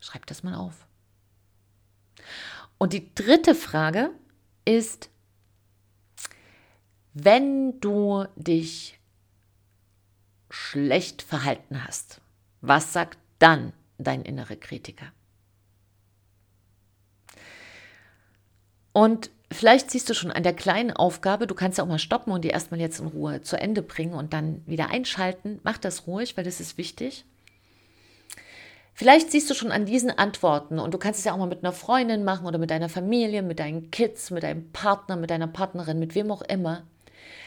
Schreib 0.00 0.26
das 0.26 0.42
mal 0.42 0.56
auf. 0.56 0.88
Und 2.78 2.92
die 2.92 3.14
dritte 3.14 3.54
Frage 3.54 4.10
ist, 4.64 5.10
wenn 7.14 7.78
du 7.78 8.26
dich 8.34 8.98
schlecht 10.50 11.22
verhalten 11.22 11.84
hast, 11.84 12.20
Was 12.62 12.92
sagt 12.92 13.20
dann 13.38 13.72
dein 14.04 14.22
innerer 14.22 14.56
Kritiker? 14.56 15.06
Und 18.92 19.30
vielleicht 19.50 19.90
siehst 19.90 20.08
du 20.10 20.14
schon 20.14 20.30
an 20.30 20.42
der 20.42 20.52
kleinen 20.52 20.92
Aufgabe, 20.92 21.46
du 21.46 21.54
kannst 21.54 21.78
ja 21.78 21.84
auch 21.84 21.88
mal 21.88 21.98
stoppen 21.98 22.32
und 22.32 22.44
die 22.44 22.48
erstmal 22.48 22.80
jetzt 22.80 23.00
in 23.00 23.06
Ruhe 23.06 23.40
zu 23.40 23.58
Ende 23.58 23.82
bringen 23.82 24.14
und 24.14 24.32
dann 24.32 24.62
wieder 24.66 24.90
einschalten. 24.90 25.60
Mach 25.62 25.78
das 25.78 26.06
ruhig, 26.06 26.36
weil 26.36 26.44
das 26.44 26.60
ist 26.60 26.78
wichtig. 26.78 27.24
Vielleicht 28.94 29.30
siehst 29.30 29.48
du 29.48 29.54
schon 29.54 29.72
an 29.72 29.86
diesen 29.86 30.10
Antworten 30.10 30.78
und 30.78 30.92
du 30.92 30.98
kannst 30.98 31.18
es 31.18 31.24
ja 31.24 31.32
auch 31.32 31.38
mal 31.38 31.46
mit 31.46 31.64
einer 31.64 31.72
Freundin 31.72 32.24
machen 32.24 32.46
oder 32.46 32.58
mit 32.58 32.70
deiner 32.70 32.90
Familie, 32.90 33.42
mit 33.42 33.58
deinen 33.58 33.90
Kids, 33.90 34.30
mit 34.30 34.42
deinem 34.42 34.70
Partner, 34.72 35.16
mit 35.16 35.30
deiner 35.30 35.46
Partnerin, 35.46 35.98
mit 35.98 36.14
wem 36.14 36.30
auch 36.30 36.42
immer, 36.42 36.86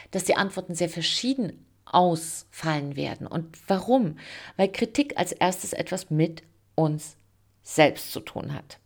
dass 0.10 0.24
die 0.24 0.36
Antworten 0.36 0.74
sehr 0.74 0.90
verschieden 0.90 1.65
ausfallen 1.86 2.96
werden. 2.96 3.27
Und 3.27 3.58
warum? 3.68 4.18
Weil 4.58 4.72
Kritik 4.72 5.18
als 5.18 5.32
erstes 5.32 5.74
etwas 5.74 6.10
mit 6.10 6.44
uns 6.75 7.15
selbst 7.63 8.12
zu 8.12 8.20
tun 8.20 8.54
hat. 8.54 8.80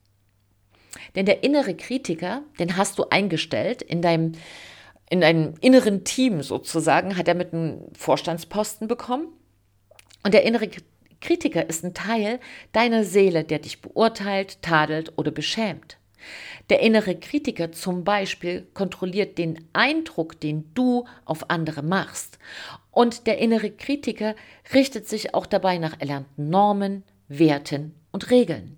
Denn 1.16 1.26
der 1.26 1.44
innere 1.44 1.76
Kritiker, 1.76 2.44
den 2.60 2.78
hast 2.78 3.00
du 3.00 3.06
eingestellt 3.10 3.82
in 3.82 4.02
deinem, 4.02 4.34
in 5.10 5.22
deinem 5.22 5.54
inneren 5.62 6.04
Team 6.04 6.42
sozusagen, 6.42 7.18
hat 7.18 7.28
er 7.28 7.36
mit 7.36 7.54
einem 7.54 7.82
Vorstandsposten 7.94 8.88
bekommen. 8.88 9.28
Und 10.24 10.34
der 10.34 10.44
innere 10.44 10.70
Kritiker 11.22 11.68
ist 11.68 11.84
ein 11.84 11.94
Teil 11.94 12.40
deiner 12.72 13.04
Seele, 13.04 13.44
der 13.44 13.60
dich 13.60 13.82
beurteilt, 13.82 14.62
tadelt 14.62 15.14
oder 15.18 15.32
beschämt. 15.32 15.98
Der 16.70 16.82
innere 16.82 17.16
Kritiker 17.16 17.72
zum 17.72 18.04
Beispiel 18.04 18.68
kontrolliert 18.74 19.38
den 19.38 19.68
Eindruck, 19.74 20.40
den 20.40 20.72
du 20.74 21.06
auf 21.26 21.50
andere 21.50 21.82
machst. 21.82 22.38
Und 23.00 23.28
der 23.28 23.38
innere 23.38 23.72
Kritiker 23.72 24.36
richtet 24.74 25.08
sich 25.08 25.34
auch 25.34 25.46
dabei 25.46 25.78
nach 25.78 26.02
erlernten 26.02 26.50
Normen, 26.50 27.04
Werten 27.30 27.96
und 28.12 28.30
Regeln. 28.30 28.78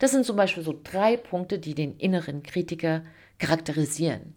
Das 0.00 0.10
sind 0.10 0.26
zum 0.26 0.34
Beispiel 0.34 0.64
so 0.64 0.76
drei 0.82 1.16
Punkte, 1.16 1.60
die 1.60 1.76
den 1.76 1.96
inneren 1.98 2.42
Kritiker 2.42 3.04
charakterisieren. 3.38 4.34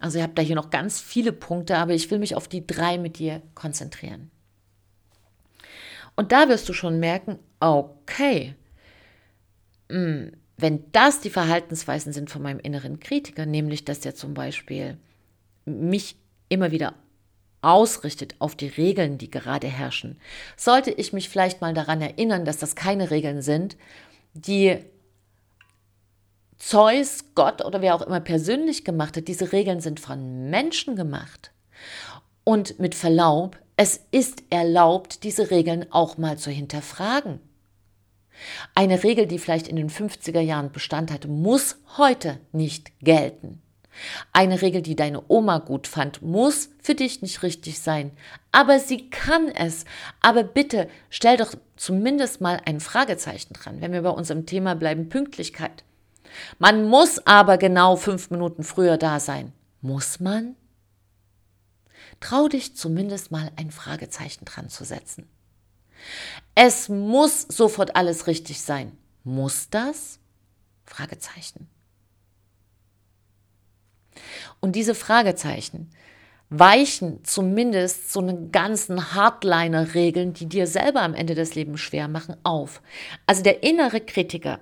Also 0.00 0.16
ihr 0.16 0.24
habt 0.24 0.38
da 0.38 0.42
hier 0.42 0.56
noch 0.56 0.70
ganz 0.70 1.02
viele 1.02 1.34
Punkte, 1.34 1.76
aber 1.76 1.92
ich 1.92 2.10
will 2.10 2.18
mich 2.18 2.34
auf 2.34 2.48
die 2.48 2.66
drei 2.66 2.96
mit 2.96 3.18
dir 3.18 3.42
konzentrieren. 3.54 4.30
Und 6.16 6.32
da 6.32 6.48
wirst 6.48 6.66
du 6.70 6.72
schon 6.72 6.98
merken, 6.98 7.38
okay, 7.60 8.54
hm, 9.90 10.32
wenn 10.56 10.90
das 10.92 11.20
die 11.20 11.28
Verhaltensweisen 11.28 12.14
sind 12.14 12.30
von 12.30 12.40
meinem 12.40 12.60
inneren 12.60 13.00
Kritiker, 13.00 13.44
nämlich 13.44 13.84
dass 13.84 14.00
der 14.00 14.14
zum 14.14 14.32
Beispiel 14.32 14.96
mich 15.66 16.16
immer 16.48 16.70
wieder 16.70 16.94
ausrichtet 17.64 18.34
auf 18.38 18.54
die 18.54 18.68
Regeln, 18.68 19.18
die 19.18 19.30
gerade 19.30 19.66
herrschen, 19.66 20.20
sollte 20.56 20.90
ich 20.90 21.12
mich 21.12 21.28
vielleicht 21.28 21.60
mal 21.60 21.74
daran 21.74 22.00
erinnern, 22.00 22.44
dass 22.44 22.58
das 22.58 22.74
keine 22.74 23.10
Regeln 23.10 23.42
sind, 23.42 23.76
die 24.34 24.78
Zeus, 26.58 27.24
Gott 27.34 27.64
oder 27.64 27.82
wer 27.82 27.94
auch 27.94 28.02
immer 28.02 28.20
persönlich 28.20 28.84
gemacht 28.84 29.16
hat. 29.16 29.28
Diese 29.28 29.52
Regeln 29.52 29.80
sind 29.80 30.00
von 30.00 30.48
Menschen 30.48 30.96
gemacht. 30.96 31.52
Und 32.42 32.78
mit 32.78 32.94
Verlaub, 32.94 33.58
es 33.76 34.00
ist 34.12 34.44
erlaubt, 34.50 35.24
diese 35.24 35.50
Regeln 35.50 35.86
auch 35.90 36.16
mal 36.16 36.38
zu 36.38 36.50
hinterfragen. 36.50 37.40
Eine 38.74 39.02
Regel, 39.02 39.26
die 39.26 39.38
vielleicht 39.38 39.68
in 39.68 39.76
den 39.76 39.90
50er 39.90 40.40
Jahren 40.40 40.72
Bestand 40.72 41.10
hatte, 41.10 41.28
muss 41.28 41.76
heute 41.96 42.38
nicht 42.52 42.98
gelten. 43.00 43.62
Eine 44.32 44.62
Regel, 44.62 44.82
die 44.82 44.96
deine 44.96 45.22
Oma 45.28 45.58
gut 45.58 45.86
fand, 45.86 46.22
muss 46.22 46.70
für 46.82 46.94
dich 46.94 47.22
nicht 47.22 47.42
richtig 47.42 47.78
sein. 47.78 48.10
Aber 48.52 48.78
sie 48.78 49.10
kann 49.10 49.48
es. 49.48 49.84
Aber 50.20 50.42
bitte 50.42 50.88
stell 51.10 51.36
doch 51.36 51.54
zumindest 51.76 52.40
mal 52.40 52.60
ein 52.64 52.80
Fragezeichen 52.80 53.54
dran, 53.54 53.80
wenn 53.80 53.92
wir 53.92 54.02
bei 54.02 54.10
unserem 54.10 54.46
Thema 54.46 54.74
bleiben, 54.74 55.08
Pünktlichkeit. 55.08 55.84
Man 56.58 56.88
muss 56.88 57.24
aber 57.26 57.58
genau 57.58 57.96
fünf 57.96 58.30
Minuten 58.30 58.64
früher 58.64 58.96
da 58.96 59.20
sein. 59.20 59.52
Muss 59.80 60.20
man? 60.20 60.56
Trau 62.20 62.48
dich 62.48 62.76
zumindest 62.76 63.30
mal 63.30 63.50
ein 63.56 63.70
Fragezeichen 63.70 64.44
dran 64.44 64.68
zu 64.68 64.84
setzen. 64.84 65.28
Es 66.54 66.88
muss 66.88 67.42
sofort 67.42 67.96
alles 67.96 68.26
richtig 68.26 68.60
sein. 68.60 68.96
Muss 69.24 69.68
das? 69.70 70.18
Fragezeichen. 70.84 71.68
Und 74.60 74.76
diese 74.76 74.94
Fragezeichen 74.94 75.90
weichen 76.50 77.24
zumindest 77.24 78.12
so 78.12 78.20
einen 78.20 78.52
ganzen 78.52 79.14
Hardliner-Regeln, 79.14 80.34
die 80.34 80.46
dir 80.46 80.66
selber 80.66 81.02
am 81.02 81.14
Ende 81.14 81.34
des 81.34 81.54
Lebens 81.54 81.80
schwer 81.80 82.08
machen, 82.08 82.36
auf. 82.44 82.82
Also 83.26 83.42
der 83.42 83.62
innere 83.62 84.00
Kritiker 84.00 84.60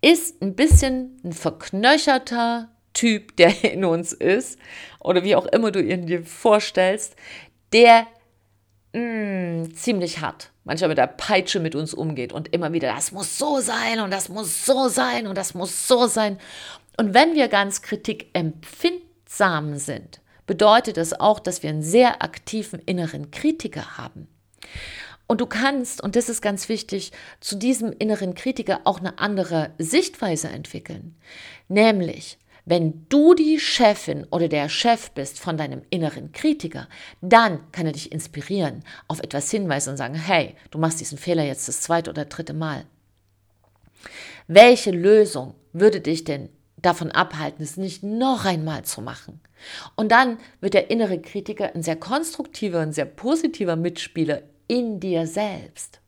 ist 0.00 0.40
ein 0.42 0.54
bisschen 0.54 1.20
ein 1.24 1.32
verknöcherter 1.32 2.68
Typ, 2.92 3.36
der 3.36 3.64
in 3.72 3.84
uns 3.84 4.12
ist, 4.12 4.58
oder 5.00 5.24
wie 5.24 5.36
auch 5.36 5.46
immer 5.46 5.70
du 5.70 5.82
ihn 5.82 6.06
dir 6.06 6.24
vorstellst, 6.24 7.16
der 7.72 8.06
mh, 8.92 9.00
mm, 9.00 9.74
ziemlich 9.74 10.20
hart 10.20 10.52
manchmal 10.68 10.88
mit 10.88 10.98
der 10.98 11.06
Peitsche 11.06 11.60
mit 11.60 11.74
uns 11.74 11.94
umgeht 11.94 12.34
und 12.34 12.52
immer 12.52 12.74
wieder, 12.74 12.92
das 12.94 13.10
muss 13.10 13.38
so 13.38 13.58
sein 13.60 14.00
und 14.00 14.10
das 14.10 14.28
muss 14.28 14.66
so 14.66 14.88
sein 14.88 15.26
und 15.26 15.36
das 15.38 15.54
muss 15.54 15.88
so 15.88 16.06
sein. 16.06 16.38
Und 16.98 17.14
wenn 17.14 17.34
wir 17.34 17.48
ganz 17.48 17.80
kritikempfindsam 17.80 19.76
sind, 19.76 20.20
bedeutet 20.46 20.96
das 20.96 21.18
auch, 21.18 21.38
dass 21.38 21.62
wir 21.62 21.70
einen 21.70 21.82
sehr 21.82 22.22
aktiven 22.22 22.80
inneren 22.80 23.30
Kritiker 23.30 23.96
haben. 23.96 24.26
Und 25.28 25.40
du 25.40 25.46
kannst, 25.46 26.02
und 26.02 26.16
das 26.16 26.28
ist 26.28 26.42
ganz 26.42 26.68
wichtig, 26.68 27.12
zu 27.38 27.56
diesem 27.56 27.92
inneren 27.92 28.34
Kritiker 28.34 28.80
auch 28.82 28.98
eine 28.98 29.20
andere 29.20 29.70
Sichtweise 29.78 30.48
entwickeln. 30.48 31.14
Nämlich, 31.68 32.36
wenn 32.64 33.06
du 33.08 33.34
die 33.34 33.60
Chefin 33.60 34.26
oder 34.32 34.48
der 34.48 34.68
Chef 34.68 35.12
bist 35.12 35.38
von 35.38 35.56
deinem 35.56 35.82
inneren 35.90 36.32
Kritiker, 36.32 36.88
dann 37.20 37.70
kann 37.70 37.86
er 37.86 37.92
dich 37.92 38.10
inspirieren, 38.10 38.82
auf 39.06 39.20
etwas 39.20 39.50
hinweisen 39.52 39.90
und 39.90 39.98
sagen, 39.98 40.16
hey, 40.16 40.56
du 40.72 40.78
machst 40.78 40.98
diesen 40.98 41.16
Fehler 41.16 41.44
jetzt 41.44 41.68
das 41.68 41.80
zweite 41.80 42.10
oder 42.10 42.24
dritte 42.24 42.54
Mal. 42.54 42.86
Welche 44.48 44.90
Lösung 44.90 45.54
würde 45.72 46.00
dich 46.00 46.24
denn 46.24 46.48
davon 46.82 47.10
abhalten, 47.10 47.62
es 47.62 47.76
nicht 47.76 48.02
noch 48.02 48.44
einmal 48.44 48.84
zu 48.84 49.00
machen? 49.00 49.40
Und 49.96 50.12
dann 50.12 50.38
wird 50.60 50.74
der 50.74 50.90
innere 50.90 51.20
Kritiker 51.20 51.74
ein 51.74 51.82
sehr 51.82 51.96
konstruktiver 51.96 52.80
und 52.82 52.92
sehr 52.92 53.06
positiver 53.06 53.76
Mitspieler 53.76 54.42
in 54.66 55.00
dir 55.00 55.26
selbst. 55.26 56.00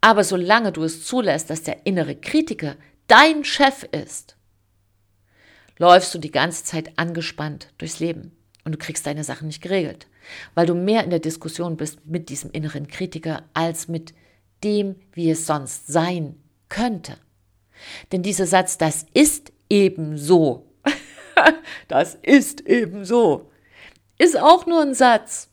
Aber 0.00 0.24
solange 0.24 0.72
du 0.72 0.84
es 0.84 1.04
zulässt, 1.04 1.50
dass 1.50 1.62
der 1.62 1.86
innere 1.86 2.16
Kritiker 2.16 2.76
dein 3.06 3.44
Chef 3.44 3.84
ist, 3.90 4.36
läufst 5.78 6.14
du 6.14 6.18
die 6.18 6.30
ganze 6.30 6.64
Zeit 6.64 6.98
angespannt 6.98 7.72
durchs 7.78 8.00
Leben 8.00 8.32
und 8.64 8.72
du 8.72 8.78
kriegst 8.78 9.06
deine 9.06 9.24
Sachen 9.24 9.46
nicht 9.46 9.62
geregelt, 9.62 10.06
weil 10.54 10.66
du 10.66 10.74
mehr 10.74 11.04
in 11.04 11.10
der 11.10 11.20
Diskussion 11.20 11.76
bist 11.76 12.04
mit 12.04 12.28
diesem 12.28 12.50
inneren 12.50 12.88
Kritiker 12.88 13.44
als 13.54 13.88
mit 13.88 14.12
dem, 14.64 14.96
wie 15.12 15.30
es 15.30 15.46
sonst 15.46 15.86
sein 15.86 16.36
könnte. 16.68 17.16
Denn 18.12 18.22
dieser 18.22 18.46
Satz, 18.46 18.78
das 18.78 19.06
ist 19.14 19.52
eben 19.70 20.16
so, 20.16 20.66
das 21.88 22.16
ist 22.22 22.60
eben 22.62 23.04
so, 23.04 23.50
ist 24.18 24.38
auch 24.38 24.66
nur 24.66 24.82
ein 24.82 24.94
Satz. 24.94 25.48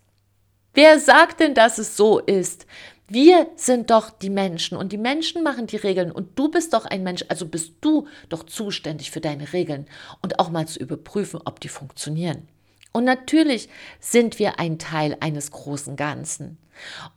Wer 0.74 1.00
sagt 1.00 1.40
denn, 1.40 1.54
dass 1.54 1.78
es 1.78 1.96
so 1.96 2.20
ist? 2.20 2.66
Wir 3.08 3.48
sind 3.56 3.92
doch 3.92 4.10
die 4.10 4.32
Menschen 4.32 4.78
und 4.78 4.92
die 4.92 4.98
Menschen 4.98 5.44
machen 5.44 5.68
die 5.68 5.76
Regeln 5.76 6.12
und 6.12 6.40
du 6.40 6.50
bist 6.50 6.74
doch 6.74 6.86
ein 6.86 7.04
Mensch, 7.04 7.24
also 7.28 7.46
bist 7.46 7.76
du 7.82 8.08
doch 8.30 8.44
zuständig 8.44 9.12
für 9.12 9.22
deine 9.22 9.54
Regeln 9.54 9.86
und 10.24 10.40
auch 10.40 10.50
mal 10.50 10.68
zu 10.68 10.80
überprüfen, 10.80 11.40
ob 11.46 11.60
die 11.60 11.70
funktionieren. 11.70 12.48
Und 12.94 13.04
natürlich 13.04 13.70
sind 14.00 14.40
wir 14.40 14.60
ein 14.60 14.80
Teil 14.80 15.18
eines 15.20 15.52
großen 15.52 15.96
Ganzen. 15.96 16.58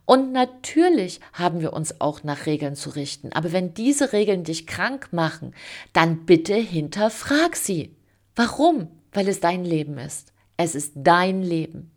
Und 0.05 0.31
natürlich 0.31 1.19
haben 1.33 1.61
wir 1.61 1.73
uns 1.73 2.01
auch 2.01 2.23
nach 2.23 2.45
Regeln 2.45 2.75
zu 2.75 2.91
richten. 2.91 3.31
Aber 3.33 3.51
wenn 3.51 3.73
diese 3.73 4.13
Regeln 4.13 4.43
dich 4.43 4.67
krank 4.67 5.09
machen, 5.11 5.53
dann 5.93 6.25
bitte 6.25 6.55
hinterfrag 6.55 7.55
sie. 7.55 7.95
Warum? 8.35 8.89
Weil 9.11 9.27
es 9.27 9.39
dein 9.39 9.65
Leben 9.65 9.97
ist. 9.97 10.33
Es 10.57 10.75
ist 10.75 10.93
dein 10.95 11.41
Leben. 11.41 11.91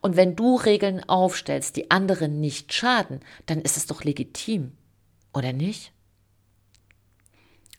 Und 0.00 0.16
wenn 0.16 0.34
du 0.34 0.56
Regeln 0.56 1.08
aufstellst, 1.08 1.76
die 1.76 1.90
anderen 1.90 2.40
nicht 2.40 2.72
schaden, 2.72 3.20
dann 3.46 3.60
ist 3.60 3.76
es 3.76 3.86
doch 3.86 4.02
legitim, 4.04 4.72
oder 5.32 5.52
nicht? 5.52 5.92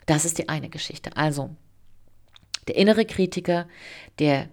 Das 0.05 0.25
ist 0.25 0.37
die 0.37 0.49
eine 0.49 0.69
Geschichte. 0.69 1.15
Also, 1.17 1.55
der 2.67 2.75
innere 2.75 3.05
Kritiker, 3.05 3.67
der 4.19 4.49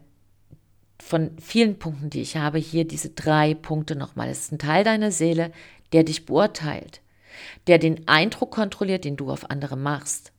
von 1.00 1.37
vielen 1.38 1.78
Punkten, 1.78 2.11
die 2.11 2.21
ich 2.21 2.37
habe, 2.37 2.59
hier 2.59 2.87
diese 2.87 3.11
drei 3.11 3.54
Punkte 3.54 3.97
nochmal, 3.97 4.28
es 4.28 4.40
ist 4.40 4.52
ein 4.52 4.59
Teil 4.59 4.85
deiner 4.85 5.11
Seele, 5.11 5.52
der 5.92 6.04
dich 6.04 6.26
beurteilt, 6.26 7.00
der 7.66 7.78
den 7.78 8.07
Eindruck 8.09 8.52
kontrolliert, 8.52 9.04
den 9.04 9.16
du 9.16 9.30
auf 9.30 9.50
andere 9.50 9.76
machst 9.76 10.33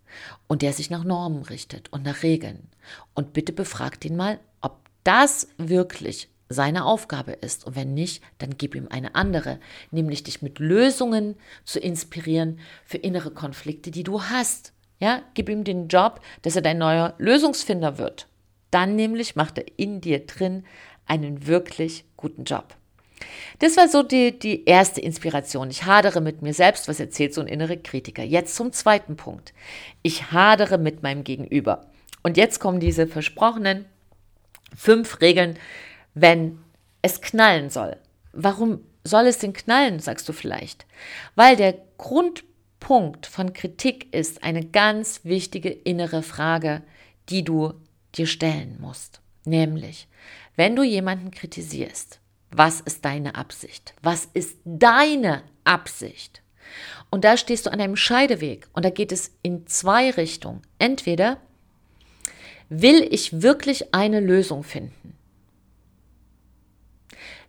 und 0.48 0.62
der 0.62 0.74
sich 0.74 0.90
nach 0.90 1.04
Normen 1.04 1.44
richtet 1.44 1.92
und 1.92 2.04
nach 2.04 2.24
Regeln. 2.24 2.70
Und 3.14 3.34
bitte 3.34 3.54
befragt 3.54 4.06
ihn 4.06 4.16
mal, 4.16 4.40
ob 4.62 4.80
das 5.04 5.48
wirklich 5.58 6.30
seine 6.50 6.86
Aufgabe 6.86 7.32
ist. 7.32 7.66
Und 7.66 7.76
wenn 7.76 7.94
nicht, 7.94 8.22
dann 8.38 8.58
gib 8.58 8.76
ihm 8.76 8.88
eine 8.90 9.16
andere, 9.16 9.60
nämlich 9.90 10.24
dich 10.24 10.42
mit 10.42 10.60
Lösungen 10.60 11.36
zu 11.64 11.80
inspirieren 11.80 12.60
für 12.86 12.98
innere 12.98 13.32
Konflikte, 13.32 13.92
die 13.92 14.04
du 14.04 14.24
hast. 14.24 14.74
Ja, 15.00 15.24
gib 15.34 15.50
ihm 15.50 15.64
den 15.64 15.88
Job, 15.88 16.20
dass 16.44 16.56
er 16.56 16.62
dein 16.62 16.78
neuer 16.78 17.16
Lösungsfinder 17.18 17.98
wird. 17.98 18.28
Dann 18.72 18.96
nämlich 18.96 19.36
macht 19.36 19.58
er 19.58 19.66
in 19.78 20.02
dir 20.02 20.26
drin 20.26 20.66
einen 21.06 21.46
wirklich 21.48 22.06
guten 22.18 22.46
Job. 22.46 22.76
Das 23.60 23.78
war 23.78 23.88
so 23.88 24.02
die, 24.04 24.38
die 24.38 24.66
erste 24.66 25.02
Inspiration. 25.02 25.70
Ich 25.70 25.84
hadere 25.84 26.22
mit 26.22 26.42
mir 26.42 26.54
selbst, 26.54 26.88
was 26.88 27.00
erzählt 27.00 27.34
so 27.34 27.42
ein 27.42 27.48
innerer 27.48 27.76
Kritiker. 27.76 28.24
Jetzt 28.24 28.56
zum 28.56 28.72
zweiten 28.72 29.16
Punkt. 29.16 29.54
Ich 30.02 30.32
hadere 30.32 30.78
mit 30.78 31.04
meinem 31.04 31.24
Gegenüber. 31.24 31.86
Und 32.24 32.38
jetzt 32.38 32.60
kommen 32.60 32.80
diese 32.80 33.08
versprochenen 33.08 33.86
fünf 34.76 35.22
Regeln, 35.22 35.58
wenn 36.14 36.60
es 37.02 37.22
knallen 37.22 37.70
soll. 37.70 37.98
Warum 38.32 38.82
soll 39.04 39.28
es 39.28 39.40
denn 39.40 39.54
knallen, 39.54 40.00
sagst 40.00 40.30
du 40.30 40.34
vielleicht? 40.34 40.86
Weil 41.36 41.56
der 41.56 41.76
Grundpunkt 41.98 43.26
von 43.26 43.54
Kritik 43.54 44.14
ist 44.14 44.44
eine 44.44 44.66
ganz 44.66 45.22
wichtige 45.24 45.70
innere 45.70 46.24
Frage, 46.24 46.82
die 47.30 47.44
du 47.44 47.74
dir 48.16 48.28
stellen 48.28 48.78
musst. 48.80 49.22
Nämlich, 49.46 50.08
wenn 50.56 50.76
du 50.76 50.84
jemanden 50.84 51.32
kritisierst, 51.32 52.20
was 52.52 52.82
ist 52.82 53.06
deine 53.06 53.36
Absicht? 53.36 53.94
Was 54.02 54.26
ist 54.34 54.58
deine 54.66 55.44
Absicht? 55.64 56.42
Und 57.10 57.24
da 57.24 57.38
stehst 57.38 57.66
du 57.66 57.72
an 57.72 57.80
einem 57.80 57.96
Scheideweg 57.96 58.68
und 58.74 58.86
da 58.86 58.90
geht 58.90 59.12
es 59.12 59.32
in 59.42 59.68
zwei 59.68 60.12
Richtungen. 60.12 60.62
Entweder 60.80 61.38
will 62.70 63.06
ich 63.10 63.42
wirklich 63.42 63.94
eine 63.94 64.20
Lösung 64.20 64.64
finden? 64.64 65.18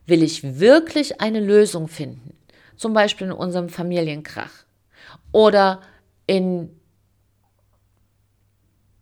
Will 0.07 0.23
ich 0.23 0.59
wirklich 0.59 1.21
eine 1.21 1.41
Lösung 1.41 1.89
finden? 1.89 2.37
Zum 2.77 2.93
Beispiel 2.93 3.29
in 3.29 3.33
unserem 3.33 3.69
Familienkrach 3.69 4.65
oder 5.31 5.81
in, 6.27 6.71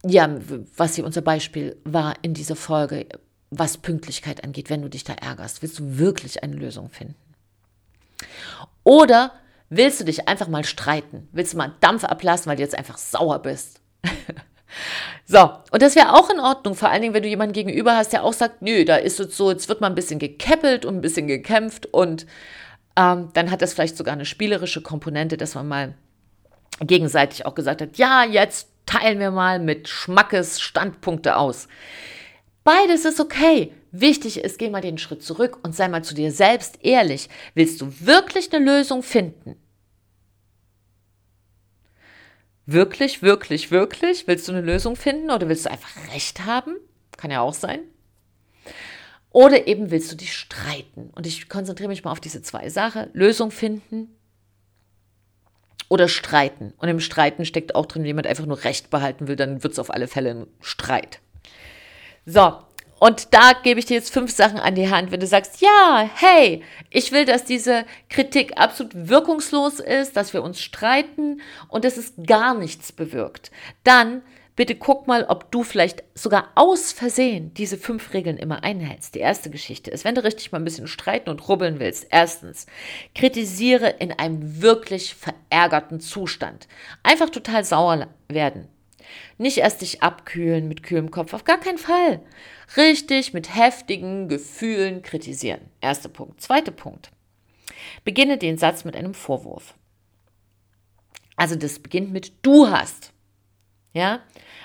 ja, 0.04 0.30
was 0.76 0.94
hier 0.94 1.04
unser 1.04 1.22
Beispiel 1.22 1.76
war 1.84 2.14
in 2.22 2.34
dieser 2.34 2.56
Folge, 2.56 3.06
was 3.50 3.78
Pünktlichkeit 3.78 4.44
angeht, 4.44 4.70
wenn 4.70 4.82
du 4.82 4.88
dich 4.88 5.04
da 5.04 5.14
ärgerst? 5.14 5.62
Willst 5.62 5.78
du 5.78 5.98
wirklich 5.98 6.42
eine 6.42 6.56
Lösung 6.56 6.88
finden? 6.88 7.16
Oder 8.84 9.32
willst 9.68 10.00
du 10.00 10.04
dich 10.04 10.28
einfach 10.28 10.48
mal 10.48 10.64
streiten? 10.64 11.28
Willst 11.32 11.52
du 11.52 11.58
mal 11.58 11.74
Dampf 11.80 12.04
ablassen, 12.04 12.46
weil 12.46 12.56
du 12.56 12.62
jetzt 12.62 12.78
einfach 12.78 12.96
sauer 12.96 13.40
bist? 13.40 13.80
so, 15.26 15.50
und 15.70 15.82
das 15.82 15.96
wäre 15.96 16.14
auch 16.14 16.30
in 16.30 16.40
Ordnung, 16.40 16.74
vor 16.74 16.90
allen 16.90 17.02
Dingen, 17.02 17.14
wenn 17.14 17.22
du 17.22 17.28
jemanden 17.28 17.52
gegenüber 17.52 17.96
hast, 17.96 18.12
der 18.12 18.24
auch 18.24 18.32
sagt, 18.32 18.62
nö, 18.62 18.84
da 18.84 18.96
ist 18.96 19.20
es 19.20 19.36
so, 19.36 19.50
jetzt 19.50 19.68
wird 19.68 19.80
mal 19.80 19.88
ein 19.88 19.94
bisschen 19.94 20.18
gekeppelt 20.18 20.84
und 20.84 20.96
ein 20.96 21.02
bisschen 21.02 21.26
gekämpft 21.26 21.86
und 21.86 22.26
ähm, 22.96 23.28
dann 23.34 23.50
hat 23.50 23.62
das 23.62 23.74
vielleicht 23.74 23.96
sogar 23.96 24.14
eine 24.14 24.24
spielerische 24.24 24.80
Komponente, 24.80 25.36
dass 25.36 25.54
man 25.54 25.68
mal 25.68 25.94
gegenseitig 26.80 27.46
auch 27.46 27.54
gesagt 27.54 27.82
hat, 27.82 27.98
ja, 27.98 28.24
jetzt 28.24 28.68
teilen 28.90 29.20
wir 29.20 29.30
mal 29.30 29.60
mit 29.60 29.88
Schmackes 29.88 30.60
Standpunkte 30.60 31.36
aus. 31.36 31.68
Beides 32.64 33.04
ist 33.04 33.20
okay. 33.20 33.72
Wichtig 33.92 34.38
ist, 34.38 34.58
geh 34.58 34.68
mal 34.68 34.80
den 34.80 34.98
Schritt 34.98 35.22
zurück 35.22 35.58
und 35.62 35.74
sei 35.74 35.88
mal 35.88 36.02
zu 36.02 36.14
dir 36.14 36.32
selbst 36.32 36.78
ehrlich. 36.82 37.28
Willst 37.54 37.80
du 37.80 37.92
wirklich 38.00 38.52
eine 38.52 38.64
Lösung 38.64 39.02
finden? 39.02 39.56
Wirklich, 42.66 43.22
wirklich, 43.22 43.70
wirklich? 43.70 44.26
Willst 44.26 44.48
du 44.48 44.52
eine 44.52 44.60
Lösung 44.60 44.96
finden 44.96 45.30
oder 45.30 45.48
willst 45.48 45.66
du 45.66 45.70
einfach 45.70 46.12
Recht 46.12 46.44
haben? 46.44 46.76
Kann 47.16 47.30
ja 47.30 47.40
auch 47.40 47.54
sein. 47.54 47.80
Oder 49.30 49.68
eben 49.68 49.92
willst 49.92 50.10
du 50.10 50.16
dich 50.16 50.36
streiten? 50.36 51.10
Und 51.14 51.26
ich 51.26 51.48
konzentriere 51.48 51.88
mich 51.88 52.02
mal 52.02 52.12
auf 52.12 52.20
diese 52.20 52.42
zwei 52.42 52.68
Sachen. 52.68 53.08
Lösung 53.12 53.52
finden 53.52 54.16
oder 55.90 56.08
streiten. 56.08 56.72
Und 56.78 56.88
im 56.88 57.00
Streiten 57.00 57.44
steckt 57.44 57.74
auch 57.74 57.84
drin, 57.84 58.02
wenn 58.02 58.06
jemand 58.06 58.26
einfach 58.26 58.46
nur 58.46 58.64
Recht 58.64 58.88
behalten 58.88 59.28
will, 59.28 59.36
dann 59.36 59.62
wird 59.62 59.74
es 59.74 59.78
auf 59.78 59.92
alle 59.92 60.08
Fälle 60.08 60.30
ein 60.30 60.46
Streit. 60.62 61.20
So, 62.24 62.56
und 63.00 63.34
da 63.34 63.54
gebe 63.62 63.80
ich 63.80 63.86
dir 63.86 63.94
jetzt 63.94 64.12
fünf 64.12 64.30
Sachen 64.30 64.60
an 64.60 64.76
die 64.76 64.88
Hand. 64.88 65.10
Wenn 65.10 65.20
du 65.20 65.26
sagst, 65.26 65.60
ja, 65.60 66.08
hey, 66.14 66.62
ich 66.90 67.12
will, 67.12 67.24
dass 67.24 67.44
diese 67.44 67.84
Kritik 68.08 68.52
absolut 68.56 69.08
wirkungslos 69.08 69.80
ist, 69.80 70.16
dass 70.16 70.32
wir 70.32 70.42
uns 70.42 70.60
streiten 70.60 71.40
und 71.68 71.84
dass 71.84 71.96
es 71.96 72.12
gar 72.24 72.54
nichts 72.54 72.92
bewirkt, 72.92 73.50
dann 73.82 74.22
bitte 74.60 74.74
guck 74.74 75.06
mal, 75.06 75.24
ob 75.24 75.50
du 75.50 75.62
vielleicht 75.62 76.04
sogar 76.14 76.50
aus 76.54 76.92
Versehen 76.92 77.54
diese 77.54 77.78
fünf 77.78 78.12
Regeln 78.12 78.36
immer 78.36 78.62
einhältst. 78.62 79.14
Die 79.14 79.20
erste 79.20 79.48
Geschichte 79.48 79.90
ist, 79.90 80.04
wenn 80.04 80.14
du 80.14 80.22
richtig 80.22 80.52
mal 80.52 80.58
ein 80.58 80.64
bisschen 80.64 80.86
streiten 80.86 81.30
und 81.30 81.48
rubbeln 81.48 81.80
willst, 81.80 82.08
erstens, 82.10 82.66
kritisiere 83.14 83.88
in 83.88 84.12
einem 84.12 84.60
wirklich 84.60 85.14
verärgerten 85.14 85.98
Zustand. 85.98 86.68
Einfach 87.02 87.30
total 87.30 87.64
sauer 87.64 88.08
werden. 88.28 88.68
Nicht 89.38 89.56
erst 89.56 89.80
dich 89.80 90.02
abkühlen 90.02 90.68
mit 90.68 90.82
kühlem 90.82 91.10
Kopf, 91.10 91.32
auf 91.32 91.44
gar 91.44 91.58
keinen 91.58 91.78
Fall. 91.78 92.20
Richtig 92.76 93.32
mit 93.32 93.56
heftigen 93.56 94.28
Gefühlen 94.28 95.00
kritisieren. 95.00 95.62
Erster 95.80 96.10
Punkt. 96.10 96.42
Zweiter 96.42 96.72
Punkt. 96.72 97.10
Beginne 98.04 98.36
den 98.36 98.58
Satz 98.58 98.84
mit 98.84 98.94
einem 98.94 99.14
Vorwurf. 99.14 99.72
Also 101.34 101.56
das 101.56 101.78
beginnt 101.78 102.12
mit 102.12 102.34
du 102.42 102.68
hast. 102.68 103.14
Ja? 103.92 104.20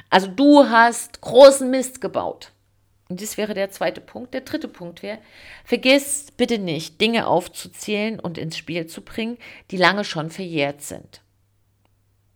Also 0.10 0.28
du 0.28 0.70
hast 0.70 1.22
großen 1.22 1.70
Mist 1.70 2.02
gebaut. 2.02 2.52
Und 3.08 3.22
das 3.22 3.38
wäre 3.38 3.54
der 3.54 3.70
zweite 3.70 4.02
Punkt. 4.02 4.34
Der 4.34 4.42
dritte 4.42 4.68
Punkt 4.68 5.04
wäre, 5.04 5.20
vergiss 5.64 6.28
bitte 6.36 6.58
nicht, 6.58 7.00
Dinge 7.00 7.28
aufzuzählen 7.28 8.20
und 8.20 8.38
ins 8.38 8.58
Spiel 8.58 8.88
zu 8.88 9.02
bringen, 9.02 9.38
die 9.70 9.78
lange 9.78 10.04
schon 10.04 10.32
verjährt 10.32 10.82
sind. 10.82 11.22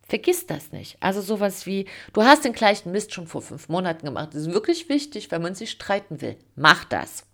Vergiss 0.07 0.47
das 0.47 0.71
nicht. 0.71 0.97
Also 0.99 1.21
sowas 1.21 1.65
wie, 1.65 1.85
du 2.13 2.23
hast 2.23 2.43
den 2.43 2.53
gleichen 2.53 2.91
Mist 2.91 3.13
schon 3.13 3.27
vor 3.27 3.41
fünf 3.41 3.69
Monaten 3.69 4.05
gemacht. 4.05 4.29
Das 4.33 4.41
ist 4.41 4.53
wirklich 4.53 4.89
wichtig, 4.89 5.31
wenn 5.31 5.41
man 5.41 5.55
sich 5.55 5.71
streiten 5.71 6.21
will. 6.21 6.35
Mach 6.55 6.83
das. 6.83 7.25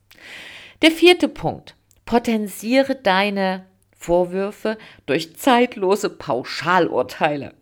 Der 0.82 0.92
vierte 0.92 1.30
Punkt. 1.30 1.76
Potenziere 2.06 2.96
deine 2.96 3.66
Vorwürfe 3.98 4.78
durch 5.06 5.36
zeitlose 5.38 6.10
Pauschalurteile. 6.10 7.54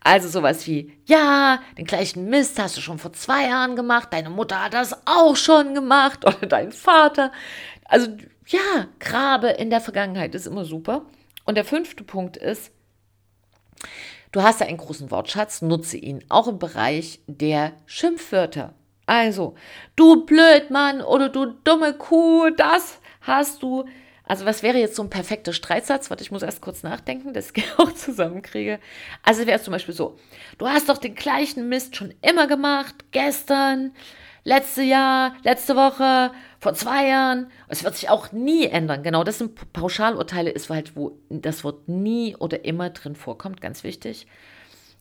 Also 0.00 0.28
sowas 0.28 0.66
wie, 0.66 0.92
ja, 1.04 1.60
den 1.78 1.84
gleichen 1.84 2.28
Mist 2.28 2.58
hast 2.58 2.76
du 2.76 2.80
schon 2.80 2.98
vor 2.98 3.12
zwei 3.12 3.48
Jahren 3.48 3.76
gemacht, 3.76 4.08
deine 4.10 4.30
Mutter 4.30 4.62
hat 4.64 4.74
das 4.74 4.96
auch 5.06 5.36
schon 5.36 5.74
gemacht 5.74 6.24
oder 6.26 6.46
dein 6.46 6.72
Vater. 6.72 7.32
Also 7.84 8.08
ja, 8.46 8.88
Grabe 8.98 9.48
in 9.48 9.70
der 9.70 9.80
Vergangenheit 9.80 10.34
ist 10.34 10.46
immer 10.46 10.64
super. 10.64 11.06
Und 11.44 11.56
der 11.56 11.64
fünfte 11.64 12.04
Punkt 12.04 12.36
ist, 12.36 12.72
Du 14.32 14.42
hast 14.42 14.60
ja 14.60 14.66
einen 14.66 14.78
großen 14.78 15.10
Wortschatz, 15.10 15.60
nutze 15.60 15.98
ihn 15.98 16.24
auch 16.30 16.48
im 16.48 16.58
Bereich 16.58 17.20
der 17.26 17.72
Schimpfwörter. 17.84 18.72
Also, 19.04 19.56
du 19.94 20.24
Blödmann 20.24 21.02
oder 21.02 21.28
du 21.28 21.44
dumme 21.64 21.92
Kuh, 21.92 22.48
das 22.48 22.98
hast 23.20 23.62
du. 23.62 23.84
Also, 24.32 24.46
was 24.46 24.62
wäre 24.62 24.78
jetzt 24.78 24.96
so 24.96 25.02
ein 25.02 25.10
perfekter 25.10 25.52
Streitsatz? 25.52 26.08
Warte, 26.08 26.22
ich 26.22 26.30
muss 26.30 26.40
erst 26.40 26.62
kurz 26.62 26.82
nachdenken, 26.82 27.34
dass 27.34 27.52
ich 27.54 27.64
auch 27.76 27.92
zusammenkriege. 27.92 28.78
Also, 29.22 29.46
wäre 29.46 29.58
es 29.58 29.64
zum 29.64 29.72
Beispiel 29.72 29.92
so: 29.92 30.18
Du 30.56 30.66
hast 30.66 30.88
doch 30.88 30.96
den 30.96 31.14
gleichen 31.14 31.68
Mist 31.68 31.96
schon 31.96 32.14
immer 32.22 32.46
gemacht, 32.46 32.94
gestern, 33.10 33.92
letzte 34.42 34.84
Jahr, 34.84 35.34
letzte 35.42 35.76
Woche, 35.76 36.30
vor 36.60 36.72
zwei 36.72 37.08
Jahren. 37.08 37.50
Es 37.68 37.84
wird 37.84 37.94
sich 37.94 38.08
auch 38.08 38.32
nie 38.32 38.64
ändern. 38.64 39.02
Genau, 39.02 39.22
das 39.22 39.36
sind 39.36 39.70
Pauschalurteile, 39.74 40.48
ist 40.48 40.70
halt, 40.70 40.96
wo 40.96 41.18
das 41.28 41.62
Wort 41.62 41.86
nie 41.90 42.34
oder 42.34 42.64
immer 42.64 42.88
drin 42.88 43.16
vorkommt, 43.16 43.60
ganz 43.60 43.84
wichtig. 43.84 44.26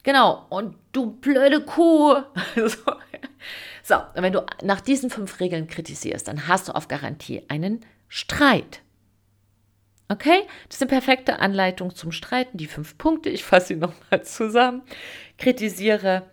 Genau, 0.03 0.45
und 0.49 0.75
du 0.91 1.09
blöde 1.09 1.61
Kuh. 1.61 2.15
so, 3.81 3.95
wenn 4.13 4.33
du 4.33 4.45
nach 4.61 4.81
diesen 4.81 5.09
fünf 5.09 5.39
Regeln 5.39 5.67
kritisierst, 5.67 6.27
dann 6.27 6.49
hast 6.49 6.67
du 6.67 6.75
auf 6.75 6.89
Garantie 6.89 7.43
einen 7.47 7.79
Streit. 8.09 8.81
Okay? 10.11 10.43
Das 10.67 10.75
ist 10.75 10.81
eine 10.81 10.89
perfekte 10.89 11.39
Anleitung 11.39 11.95
zum 11.95 12.11
Streiten. 12.11 12.57
Die 12.57 12.67
fünf 12.67 12.97
Punkte, 12.97 13.29
ich 13.29 13.45
fasse 13.45 13.67
sie 13.67 13.75
nochmal 13.77 14.23
zusammen. 14.23 14.81
Kritisiere 15.37 16.23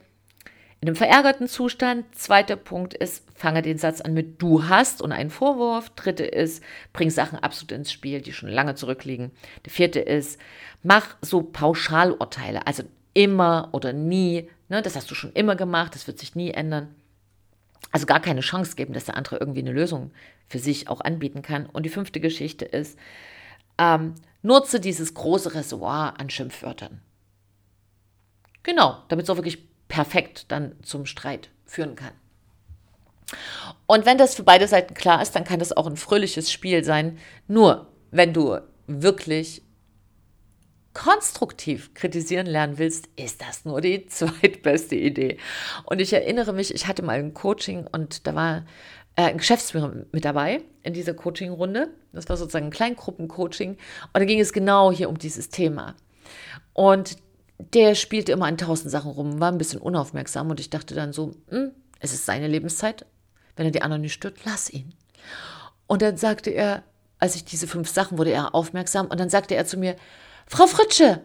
in 0.80 0.88
einem 0.88 0.96
verärgerten 0.96 1.46
Zustand. 1.46 2.04
Zweiter 2.12 2.56
Punkt 2.56 2.94
ist, 2.94 3.24
fange 3.36 3.62
den 3.62 3.78
Satz 3.78 4.00
an 4.00 4.14
mit 4.14 4.42
du 4.42 4.68
hast 4.68 5.00
und 5.00 5.12
einen 5.12 5.30
Vorwurf. 5.30 5.90
Dritte 5.90 6.24
ist, 6.24 6.60
bring 6.92 7.10
Sachen 7.10 7.38
absolut 7.38 7.70
ins 7.70 7.92
Spiel, 7.92 8.20
die 8.20 8.32
schon 8.32 8.48
lange 8.48 8.74
zurückliegen. 8.74 9.30
Der 9.64 9.70
vierte 9.70 10.00
ist, 10.00 10.40
mach 10.82 11.16
so 11.20 11.42
Pauschalurteile, 11.42 12.66
also 12.66 12.82
immer 13.14 13.68
oder 13.70 13.92
nie. 13.92 14.50
Ne, 14.68 14.82
das 14.82 14.96
hast 14.96 15.08
du 15.08 15.14
schon 15.14 15.32
immer 15.34 15.54
gemacht, 15.54 15.94
das 15.94 16.08
wird 16.08 16.18
sich 16.18 16.34
nie 16.34 16.50
ändern. 16.50 16.96
Also 17.92 18.06
gar 18.06 18.20
keine 18.20 18.40
Chance 18.40 18.74
geben, 18.74 18.92
dass 18.92 19.04
der 19.04 19.16
andere 19.16 19.36
irgendwie 19.36 19.60
eine 19.60 19.72
Lösung 19.72 20.10
für 20.48 20.58
sich 20.58 20.88
auch 20.88 21.00
anbieten 21.00 21.42
kann. 21.42 21.66
Und 21.66 21.84
die 21.84 21.90
fünfte 21.90 22.18
Geschichte 22.18 22.64
ist, 22.64 22.98
ähm, 23.78 24.14
nutze 24.42 24.80
dieses 24.80 25.14
große 25.14 25.54
Reservoir 25.54 26.18
an 26.18 26.30
Schimpfwörtern. 26.30 27.00
Genau, 28.62 28.98
damit 29.08 29.24
es 29.24 29.30
auch 29.30 29.36
wirklich 29.36 29.66
perfekt 29.88 30.46
dann 30.50 30.76
zum 30.82 31.06
Streit 31.06 31.50
führen 31.64 31.96
kann. 31.96 32.12
Und 33.86 34.06
wenn 34.06 34.18
das 34.18 34.34
für 34.34 34.42
beide 34.42 34.68
Seiten 34.68 34.94
klar 34.94 35.22
ist, 35.22 35.34
dann 35.34 35.44
kann 35.44 35.58
das 35.58 35.76
auch 35.76 35.86
ein 35.86 35.96
fröhliches 35.96 36.50
Spiel 36.50 36.84
sein. 36.84 37.18
Nur, 37.46 37.86
wenn 38.10 38.32
du 38.32 38.58
wirklich 38.86 39.62
konstruktiv 40.94 41.94
kritisieren 41.94 42.46
lernen 42.46 42.78
willst, 42.78 43.08
ist 43.16 43.40
das 43.40 43.64
nur 43.64 43.80
die 43.80 44.06
zweitbeste 44.08 44.96
Idee. 44.96 45.38
Und 45.84 46.00
ich 46.00 46.12
erinnere 46.12 46.52
mich, 46.52 46.74
ich 46.74 46.86
hatte 46.86 47.02
mal 47.02 47.18
ein 47.18 47.34
Coaching 47.34 47.86
und 47.86 48.26
da 48.26 48.34
war 48.34 48.64
äh, 49.18 49.34
Geschäftsführer 49.34 49.92
mit 50.12 50.24
dabei 50.24 50.62
in 50.84 50.94
dieser 50.94 51.12
Coaching-Runde. 51.12 51.88
Das 52.12 52.28
war 52.28 52.36
sozusagen 52.36 52.66
ein 52.66 52.70
Kleingruppencoaching. 52.70 53.70
Und 53.70 53.78
da 54.14 54.24
ging 54.24 54.38
es 54.38 54.52
genau 54.52 54.92
hier 54.92 55.08
um 55.08 55.18
dieses 55.18 55.48
Thema. 55.48 55.96
Und 56.72 57.16
der 57.58 57.96
spielte 57.96 58.30
immer 58.30 58.46
an 58.46 58.56
tausend 58.56 58.92
Sachen 58.92 59.10
rum, 59.10 59.40
war 59.40 59.50
ein 59.50 59.58
bisschen 59.58 59.80
unaufmerksam 59.80 60.48
und 60.48 60.60
ich 60.60 60.70
dachte 60.70 60.94
dann 60.94 61.12
so, 61.12 61.32
hm, 61.48 61.72
es 61.98 62.12
ist 62.12 62.26
seine 62.26 62.46
Lebenszeit. 62.46 63.06
Wenn 63.56 63.66
er 63.66 63.72
die 63.72 63.82
anderen 63.82 64.02
nicht 64.02 64.12
stört, 64.12 64.36
lass 64.44 64.70
ihn. 64.70 64.94
Und 65.88 66.00
dann 66.00 66.16
sagte 66.16 66.50
er, 66.50 66.84
als 67.18 67.34
ich 67.34 67.44
diese 67.44 67.66
fünf 67.66 67.88
Sachen 67.88 68.18
wurde 68.18 68.30
er 68.30 68.54
aufmerksam 68.54 69.06
und 69.08 69.18
dann 69.18 69.30
sagte 69.30 69.56
er 69.56 69.66
zu 69.66 69.78
mir, 69.78 69.96
Frau 70.46 70.68
Fritsche, 70.68 71.22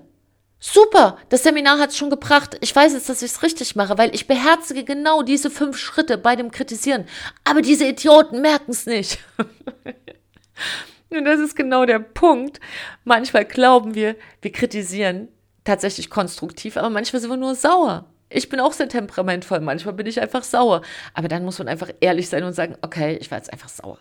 super, 0.63 1.17
das 1.29 1.43
Seminar 1.43 1.77
hat 1.79 1.89
es 1.89 1.97
schon 1.97 2.09
gebracht. 2.09 2.57
Ich 2.61 2.75
weiß 2.75 2.93
jetzt, 2.93 3.09
dass 3.09 3.21
ich 3.21 3.31
es 3.31 3.43
richtig 3.43 3.75
mache, 3.75 3.97
weil 3.97 4.15
ich 4.15 4.27
beherzige 4.27 4.83
genau 4.83 5.21
diese 5.21 5.49
fünf 5.49 5.77
Schritte 5.77 6.17
bei 6.17 6.35
dem 6.35 6.51
Kritisieren. 6.51 7.05
Aber 7.43 7.61
diese 7.61 7.85
Idioten 7.85 8.41
merken 8.41 8.71
es 8.71 8.85
nicht. 8.85 9.19
und 11.09 11.25
das 11.25 11.39
ist 11.39 11.55
genau 11.55 11.85
der 11.85 11.99
Punkt. 11.99 12.59
Manchmal 13.03 13.45
glauben 13.45 13.93
wir, 13.93 14.15
wir 14.41 14.51
kritisieren 14.51 15.27
tatsächlich 15.65 16.09
konstruktiv, 16.09 16.77
aber 16.77 16.89
manchmal 16.89 17.21
sind 17.21 17.29
wir 17.29 17.37
nur 17.37 17.55
sauer. 17.55 18.05
Ich 18.29 18.49
bin 18.49 18.59
auch 18.59 18.73
sehr 18.73 18.89
temperamentvoll, 18.89 19.59
manchmal 19.59 19.93
bin 19.93 20.07
ich 20.07 20.19
einfach 20.19 20.43
sauer. 20.43 20.81
Aber 21.13 21.27
dann 21.27 21.45
muss 21.45 21.59
man 21.59 21.67
einfach 21.67 21.89
ehrlich 21.99 22.29
sein 22.29 22.43
und 22.43 22.53
sagen, 22.53 22.77
okay, 22.81 23.17
ich 23.19 23.29
war 23.29 23.37
jetzt 23.37 23.51
einfach 23.51 23.69
sauer. 23.69 23.99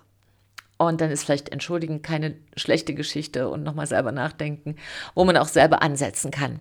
Und 0.79 1.01
dann 1.01 1.11
ist 1.11 1.25
vielleicht 1.25 1.51
entschuldigen 1.51 2.03
keine 2.03 2.35
schlechte 2.57 2.95
Geschichte 2.95 3.49
und 3.49 3.63
nochmal 3.63 3.87
selber 3.87 4.13
nachdenken, 4.13 4.77
wo 5.15 5.25
man 5.25 5.37
auch 5.37 5.49
selber 5.49 5.83
ansetzen 5.83 6.31
kann. 6.31 6.61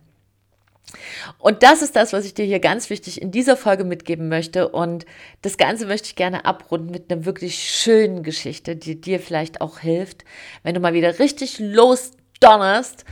Und 1.37 1.63
das 1.63 1.81
ist 1.81 1.95
das, 1.95 2.13
was 2.13 2.25
ich 2.25 2.33
dir 2.33 2.45
hier 2.45 2.59
ganz 2.59 2.89
wichtig 2.89 3.21
in 3.21 3.31
dieser 3.31 3.57
Folge 3.57 3.83
mitgeben 3.83 4.27
möchte. 4.27 4.69
Und 4.69 5.05
das 5.41 5.57
Ganze 5.57 5.85
möchte 5.85 6.07
ich 6.07 6.15
gerne 6.15 6.45
abrunden 6.45 6.91
mit 6.91 7.11
einer 7.11 7.25
wirklich 7.25 7.59
schönen 7.59 8.23
Geschichte, 8.23 8.75
die 8.75 8.99
dir 8.99 9.19
vielleicht 9.19 9.61
auch 9.61 9.79
hilft, 9.79 10.25
wenn 10.63 10.75
du 10.75 10.81
mal 10.81 10.93
wieder 10.93 11.19
richtig 11.19 11.59
losdonnerst, 11.59 13.05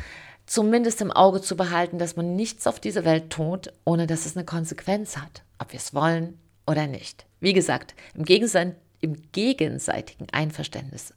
zumindest 0.45 1.01
im 1.01 1.11
Auge 1.11 1.41
zu 1.41 1.55
behalten, 1.55 1.99
dass 1.99 2.15
man 2.15 2.35
nichts 2.35 2.67
auf 2.67 2.79
dieser 2.79 3.05
Welt 3.05 3.29
tut, 3.29 3.71
ohne 3.85 4.07
dass 4.07 4.25
es 4.25 4.35
eine 4.35 4.45
Konsequenz 4.45 5.17
hat, 5.17 5.43
ob 5.59 5.71
wir 5.71 5.79
es 5.79 5.93
wollen 5.93 6.39
oder 6.67 6.87
nicht. 6.87 7.25
Wie 7.39 7.53
gesagt, 7.53 7.95
im, 8.15 8.25
Gegensatz, 8.25 8.73
im 9.01 9.31
gegenseitigen 9.31 10.27
Einverständnis. 10.31 11.13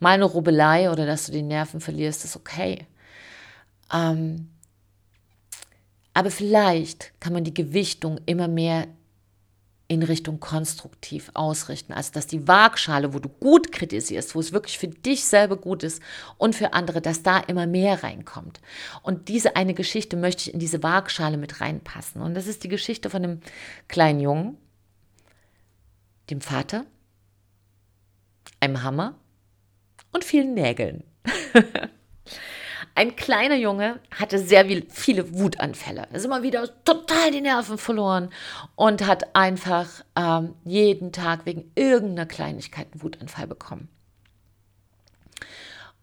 Mal 0.00 0.12
eine 0.12 0.24
Rubbelei 0.24 0.90
oder 0.90 1.06
dass 1.06 1.26
du 1.26 1.32
die 1.32 1.42
Nerven 1.42 1.80
verlierst, 1.80 2.24
ist 2.24 2.36
okay. 2.36 2.86
Ähm, 3.92 4.50
aber 6.14 6.30
vielleicht 6.30 7.12
kann 7.20 7.32
man 7.32 7.44
die 7.44 7.54
Gewichtung 7.54 8.18
immer 8.26 8.48
mehr 8.48 8.86
in 9.88 10.02
Richtung 10.02 10.40
konstruktiv 10.40 11.30
ausrichten, 11.34 11.92
als 11.92 12.10
dass 12.10 12.26
die 12.26 12.48
Waagschale, 12.48 13.14
wo 13.14 13.18
du 13.18 13.28
gut 13.28 13.70
kritisierst, 13.70 14.34
wo 14.34 14.40
es 14.40 14.52
wirklich 14.52 14.78
für 14.78 14.88
dich 14.88 15.24
selber 15.24 15.56
gut 15.56 15.84
ist 15.84 16.02
und 16.38 16.56
für 16.56 16.72
andere, 16.72 17.00
dass 17.00 17.22
da 17.22 17.38
immer 17.38 17.66
mehr 17.66 18.02
reinkommt. 18.02 18.60
Und 19.02 19.28
diese 19.28 19.54
eine 19.54 19.74
Geschichte 19.74 20.16
möchte 20.16 20.48
ich 20.48 20.54
in 20.54 20.58
diese 20.58 20.82
Waagschale 20.82 21.36
mit 21.36 21.60
reinpassen. 21.60 22.20
Und 22.20 22.34
das 22.34 22.48
ist 22.48 22.64
die 22.64 22.68
Geschichte 22.68 23.10
von 23.10 23.22
einem 23.22 23.40
kleinen 23.86 24.20
Jungen, 24.20 24.56
dem 26.30 26.40
Vater, 26.40 26.84
einem 28.60 28.82
Hammer 28.82 29.14
und 30.12 30.24
vielen 30.24 30.54
Nägeln. 30.54 31.04
Ein 32.94 33.14
kleiner 33.14 33.56
Junge 33.56 34.00
hatte 34.10 34.38
sehr 34.38 34.64
viele 34.88 35.38
Wutanfälle. 35.38 36.08
Er 36.10 36.16
ist 36.16 36.24
immer 36.24 36.42
wieder 36.42 36.66
total 36.84 37.30
die 37.30 37.42
Nerven 37.42 37.76
verloren 37.76 38.30
und 38.74 39.06
hat 39.06 39.36
einfach 39.36 39.86
ähm, 40.16 40.54
jeden 40.64 41.12
Tag 41.12 41.44
wegen 41.44 41.70
irgendeiner 41.74 42.24
Kleinigkeit 42.24 42.88
einen 42.92 43.02
Wutanfall 43.02 43.46
bekommen. 43.46 43.88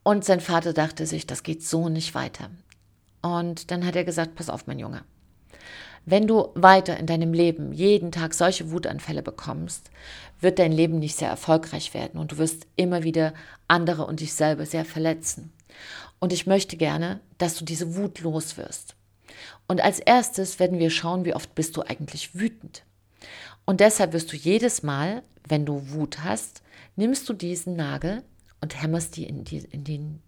Und 0.04 0.24
sein 0.24 0.40
Vater 0.40 0.74
dachte 0.74 1.08
sich, 1.08 1.26
das 1.26 1.42
geht 1.42 1.64
so 1.64 1.90
nicht 1.90 2.14
weiter. 2.14 2.52
Und 3.24 3.72
dann 3.72 3.86
hat 3.86 3.96
er 3.96 4.04
gesagt, 4.04 4.36
pass 4.36 4.50
auf, 4.50 4.68
mein 4.68 4.78
Junge. 4.78 5.04
Wenn 6.06 6.28
du 6.28 6.50
weiter 6.56 6.98
in 6.98 7.06
deinem 7.06 7.34
Leben 7.34 7.72
jeden 7.72 8.12
Tag 8.12 8.34
solche 8.34 8.72
Wutanfälle 8.72 9.24
bekommst, 9.24 9.90
wird 10.42 10.60
dein 10.60 10.74
Leben 10.74 11.00
nicht 11.00 11.16
sehr 11.16 11.30
erfolgreich 11.30 11.94
werden 11.94 12.20
und 12.20 12.34
du 12.34 12.38
wirst 12.38 12.68
immer 12.76 13.04
wieder 13.04 13.34
andere 13.68 14.06
und 14.06 14.20
dich 14.20 14.34
selber 14.34 14.66
sehr 14.66 14.84
verletzen. 14.84 15.54
Und 16.20 16.34
ich 16.34 16.46
möchte 16.46 16.78
gerne, 16.78 17.22
dass 17.38 17.56
du 17.56 17.66
diese 17.66 17.96
Wut 17.96 18.20
los 18.20 18.58
wirst. 18.58 18.96
Und 19.68 19.82
als 19.82 20.00
erstes 20.00 20.60
werden 20.60 20.80
wir 20.80 20.90
schauen, 20.90 21.26
wie 21.26 21.36
oft 21.36 21.56
bist 21.56 21.78
du 21.78 21.82
eigentlich 21.82 22.36
wütend. 22.36 22.84
Und 23.66 23.80
deshalb 23.80 24.14
wirst 24.14 24.32
du 24.32 24.38
jedes 24.38 24.84
Mal, 24.84 25.24
wenn 25.48 25.66
du 25.66 25.92
Wut 25.92 26.24
hast, 26.24 26.62
nimmst 26.96 27.28
du 27.30 27.34
diesen 27.34 27.76
Nagel 27.76 28.24
und 28.62 28.82
hämmerst 28.82 29.16
die 29.16 29.26
in, 29.26 29.46
die, 29.46 29.58
in 29.58 29.84
den 29.84 30.22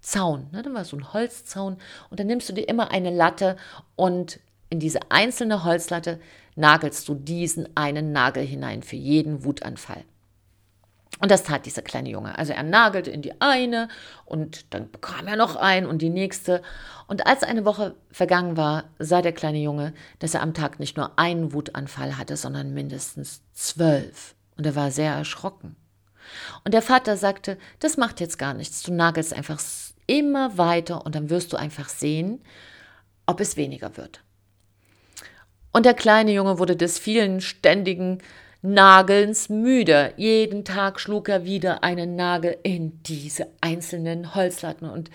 Zaun. 0.00 0.48
Ne? 0.52 0.62
Da 0.62 0.72
war 0.72 0.84
so 0.84 0.96
ein 0.96 1.12
Holzzaun. 1.12 1.76
Und 2.10 2.20
dann 2.20 2.26
nimmst 2.26 2.48
du 2.48 2.52
dir 2.52 2.68
immer 2.68 2.90
eine 2.90 3.10
Latte 3.10 3.56
und 3.96 4.40
in 4.70 4.80
diese 4.80 5.00
einzelne 5.10 5.64
Holzlatte 5.64 6.20
nagelst 6.56 7.08
du 7.08 7.14
diesen 7.14 7.76
einen 7.76 8.12
Nagel 8.12 8.44
hinein 8.44 8.82
für 8.82 8.96
jeden 8.96 9.44
Wutanfall. 9.44 10.04
Und 11.18 11.30
das 11.30 11.42
tat 11.42 11.66
dieser 11.66 11.82
kleine 11.82 12.08
Junge. 12.08 12.38
Also 12.38 12.54
er 12.54 12.62
nagelte 12.62 13.10
in 13.10 13.20
die 13.20 13.40
eine 13.42 13.88
und 14.24 14.72
dann 14.72 14.90
bekam 14.90 15.26
er 15.26 15.36
noch 15.36 15.56
ein 15.56 15.84
und 15.84 16.00
die 16.00 16.08
nächste. 16.08 16.62
Und 17.08 17.26
als 17.26 17.42
eine 17.42 17.66
Woche 17.66 17.94
vergangen 18.10 18.56
war, 18.56 18.84
sah 18.98 19.20
der 19.20 19.32
kleine 19.32 19.58
Junge, 19.58 19.92
dass 20.18 20.34
er 20.34 20.40
am 20.40 20.54
Tag 20.54 20.80
nicht 20.80 20.96
nur 20.96 21.18
einen 21.18 21.52
Wutanfall 21.52 22.16
hatte, 22.16 22.36
sondern 22.38 22.72
mindestens 22.72 23.42
zwölf. 23.52 24.34
Und 24.56 24.64
er 24.64 24.76
war 24.76 24.90
sehr 24.90 25.12
erschrocken. 25.12 25.76
Und 26.64 26.72
der 26.72 26.82
Vater 26.82 27.16
sagte, 27.16 27.58
das 27.80 27.98
macht 27.98 28.20
jetzt 28.20 28.38
gar 28.38 28.54
nichts. 28.54 28.82
Du 28.82 28.92
nagelst 28.92 29.34
einfach 29.34 29.60
immer 30.06 30.56
weiter 30.56 31.04
und 31.04 31.14
dann 31.14 31.28
wirst 31.28 31.52
du 31.52 31.56
einfach 31.56 31.88
sehen, 31.88 32.40
ob 33.26 33.40
es 33.40 33.56
weniger 33.56 33.96
wird. 33.96 34.22
Und 35.72 35.86
der 35.86 35.94
kleine 35.94 36.32
Junge 36.32 36.58
wurde 36.58 36.76
des 36.76 36.98
vielen 36.98 37.40
ständigen 37.40 38.18
Nagelns 38.62 39.48
müde. 39.48 40.12
Jeden 40.16 40.64
Tag 40.64 41.00
schlug 41.00 41.28
er 41.28 41.44
wieder 41.44 41.82
einen 41.82 42.16
Nagel 42.16 42.58
in 42.62 43.02
diese 43.04 43.46
einzelnen 43.60 44.34
Holzlatten 44.34 44.90
und 44.90 45.10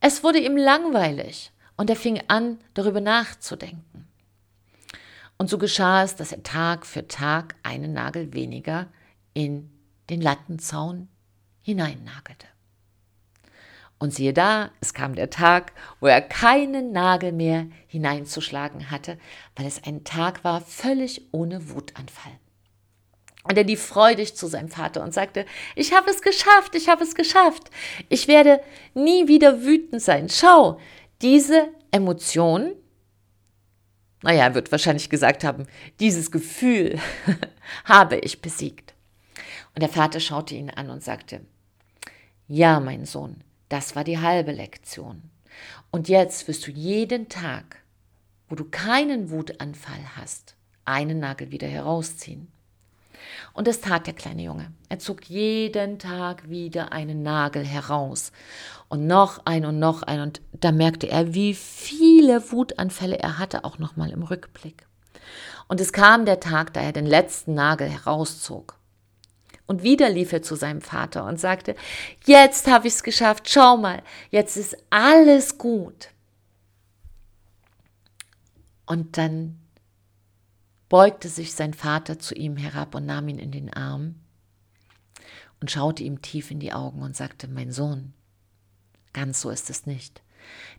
es 0.00 0.22
wurde 0.24 0.38
ihm 0.38 0.56
langweilig 0.56 1.52
und 1.76 1.90
er 1.90 1.96
fing 1.96 2.22
an, 2.28 2.58
darüber 2.74 3.00
nachzudenken. 3.00 4.08
Und 5.38 5.48
so 5.48 5.56
geschah 5.56 6.02
es, 6.02 6.16
dass 6.16 6.32
er 6.32 6.42
Tag 6.42 6.84
für 6.84 7.06
Tag 7.08 7.54
einen 7.62 7.92
Nagel 7.92 8.32
weniger 8.34 8.88
in 9.32 9.70
den 10.10 10.20
Lattenzaun 10.20 11.08
hineinnagelte. 11.62 12.46
Und 14.00 14.14
siehe 14.14 14.32
da, 14.32 14.70
es 14.80 14.94
kam 14.94 15.14
der 15.14 15.28
Tag, 15.28 15.74
wo 16.00 16.06
er 16.06 16.22
keinen 16.22 16.90
Nagel 16.90 17.32
mehr 17.32 17.66
hineinzuschlagen 17.86 18.90
hatte, 18.90 19.18
weil 19.54 19.66
es 19.66 19.84
ein 19.84 20.04
Tag 20.04 20.42
war 20.42 20.62
völlig 20.62 21.28
ohne 21.32 21.68
Wutanfall. 21.68 22.32
Und 23.44 23.58
er 23.58 23.64
lief 23.64 23.82
freudig 23.82 24.34
zu 24.34 24.46
seinem 24.46 24.70
Vater 24.70 25.02
und 25.02 25.12
sagte, 25.12 25.44
ich 25.76 25.92
habe 25.92 26.10
es 26.10 26.22
geschafft, 26.22 26.74
ich 26.74 26.88
habe 26.88 27.04
es 27.04 27.14
geschafft. 27.14 27.70
Ich 28.08 28.26
werde 28.26 28.62
nie 28.94 29.28
wieder 29.28 29.62
wütend 29.62 30.00
sein. 30.00 30.30
Schau, 30.30 30.80
diese 31.20 31.68
Emotion, 31.90 32.72
naja, 34.22 34.44
er 34.44 34.54
wird 34.54 34.72
wahrscheinlich 34.72 35.10
gesagt 35.10 35.44
haben, 35.44 35.66
dieses 36.00 36.30
Gefühl 36.30 36.98
habe 37.84 38.16
ich 38.16 38.40
besiegt. 38.40 38.94
Und 39.74 39.82
der 39.82 39.90
Vater 39.90 40.20
schaute 40.20 40.54
ihn 40.54 40.70
an 40.70 40.88
und 40.88 41.04
sagte, 41.04 41.42
ja, 42.48 42.80
mein 42.80 43.04
Sohn, 43.04 43.44
das 43.70 43.96
war 43.96 44.04
die 44.04 44.18
halbe 44.18 44.52
Lektion. 44.52 45.22
Und 45.90 46.08
jetzt 46.08 46.46
wirst 46.46 46.66
du 46.66 46.70
jeden 46.70 47.28
Tag, 47.28 47.78
wo 48.48 48.54
du 48.54 48.64
keinen 48.64 49.30
Wutanfall 49.30 50.16
hast, 50.16 50.54
einen 50.84 51.20
Nagel 51.20 51.50
wieder 51.50 51.68
herausziehen. 51.68 52.48
Und 53.52 53.68
das 53.68 53.80
tat 53.80 54.06
der 54.06 54.14
kleine 54.14 54.42
Junge. 54.42 54.72
Er 54.88 54.98
zog 54.98 55.24
jeden 55.26 55.98
Tag 55.98 56.48
wieder 56.48 56.92
einen 56.92 57.22
Nagel 57.22 57.64
heraus 57.64 58.32
und 58.88 59.06
noch 59.06 59.44
ein 59.44 59.64
und 59.64 59.78
noch 59.78 60.02
ein. 60.02 60.20
Und 60.20 60.40
da 60.52 60.72
merkte 60.72 61.08
er, 61.08 61.34
wie 61.34 61.54
viele 61.54 62.50
Wutanfälle 62.50 63.18
er 63.18 63.38
hatte, 63.38 63.64
auch 63.64 63.78
nochmal 63.78 64.10
im 64.10 64.22
Rückblick. 64.22 64.86
Und 65.68 65.80
es 65.80 65.92
kam 65.92 66.24
der 66.24 66.40
Tag, 66.40 66.72
da 66.74 66.80
er 66.80 66.92
den 66.92 67.06
letzten 67.06 67.54
Nagel 67.54 67.88
herauszog. 67.88 68.79
Und 69.70 69.84
wieder 69.84 70.10
lief 70.10 70.32
er 70.32 70.42
zu 70.42 70.56
seinem 70.56 70.80
Vater 70.80 71.24
und 71.24 71.38
sagte, 71.38 71.76
jetzt 72.26 72.66
habe 72.66 72.88
ich 72.88 72.94
es 72.94 73.04
geschafft, 73.04 73.48
schau 73.48 73.76
mal, 73.76 74.02
jetzt 74.30 74.56
ist 74.56 74.76
alles 74.90 75.58
gut. 75.58 76.08
Und 78.84 79.16
dann 79.16 79.60
beugte 80.88 81.28
sich 81.28 81.54
sein 81.54 81.72
Vater 81.72 82.18
zu 82.18 82.34
ihm 82.34 82.56
herab 82.56 82.96
und 82.96 83.06
nahm 83.06 83.28
ihn 83.28 83.38
in 83.38 83.52
den 83.52 83.72
Arm 83.72 84.16
und 85.60 85.70
schaute 85.70 86.02
ihm 86.02 86.20
tief 86.20 86.50
in 86.50 86.58
die 86.58 86.72
Augen 86.72 87.00
und 87.02 87.14
sagte, 87.14 87.46
mein 87.46 87.70
Sohn, 87.70 88.12
ganz 89.12 89.40
so 89.40 89.50
ist 89.50 89.70
es 89.70 89.86
nicht. 89.86 90.20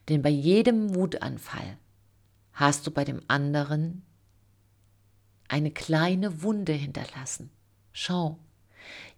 Denn 0.09 0.21
bei 0.21 0.27
jedem 0.27 0.95
Wutanfall 0.95 1.77
hast 2.51 2.85
du 2.85 2.91
bei 2.91 3.05
dem 3.05 3.21
anderen 3.29 4.05
eine 5.47 5.71
kleine 5.71 6.43
Wunde 6.43 6.73
hinterlassen. 6.73 7.51
Schau, 7.93 8.37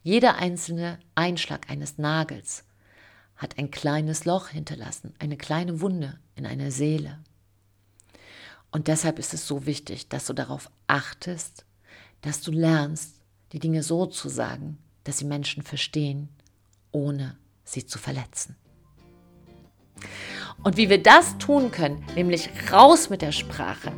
jeder 0.04 0.36
einzelne 0.36 1.00
Einschlag 1.16 1.70
eines 1.70 1.98
Nagels 1.98 2.66
hat 3.38 3.58
ein 3.58 3.72
kleines 3.72 4.26
Loch 4.26 4.50
hinterlassen, 4.50 5.16
eine 5.18 5.38
kleine 5.38 5.80
Wunde 5.80 6.20
in 6.36 6.46
einer 6.46 6.72
Seele. 6.72 7.20
Und 8.70 8.90
deshalb 8.90 9.18
ist 9.18 9.34
es 9.34 9.48
so 9.48 9.66
wichtig, 9.66 10.10
dass 10.10 10.26
du 10.26 10.34
darauf 10.34 10.70
achtest, 10.88 11.66
dass 12.22 12.42
du 12.42 12.52
lernst, 12.52 13.16
die 13.54 13.60
Dinge 13.60 13.82
so 13.82 14.06
zu 14.06 14.28
sagen, 14.28 14.78
dass 15.06 15.20
sie 15.20 15.26
Menschen 15.26 15.64
verstehen, 15.64 16.30
ohne 16.92 17.38
sie 17.64 17.86
zu 17.86 17.98
verletzen. 17.98 18.58
Und 20.64 20.76
wie 20.76 20.90
wir 20.90 21.02
das 21.02 21.38
tun 21.38 21.72
können, 21.72 22.06
nämlich 22.16 22.50
raus 22.72 23.10
mit 23.10 23.22
der 23.22 23.32
Sprache, 23.32 23.94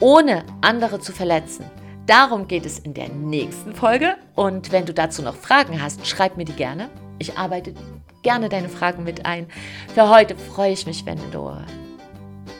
ohne 0.00 0.44
andere 0.60 1.00
zu 1.00 1.12
verletzen, 1.12 1.64
darum 2.06 2.48
geht 2.48 2.66
es 2.66 2.78
in 2.78 2.94
der 2.94 3.08
nächsten 3.08 3.74
Folge. 3.74 4.16
Und 4.34 4.72
wenn 4.72 4.86
du 4.86 4.94
dazu 4.94 5.22
noch 5.22 5.34
Fragen 5.34 5.82
hast, 5.82 6.06
schreib 6.06 6.36
mir 6.36 6.44
die 6.44 6.52
gerne. 6.52 6.88
Ich 7.18 7.38
arbeite 7.38 7.74
gerne 8.22 8.48
deine 8.48 8.68
Fragen 8.68 9.04
mit 9.04 9.26
ein. 9.26 9.46
Für 9.94 10.08
heute 10.08 10.36
freue 10.36 10.72
ich 10.72 10.86
mich, 10.86 11.06
wenn 11.06 11.18
du 11.30 11.50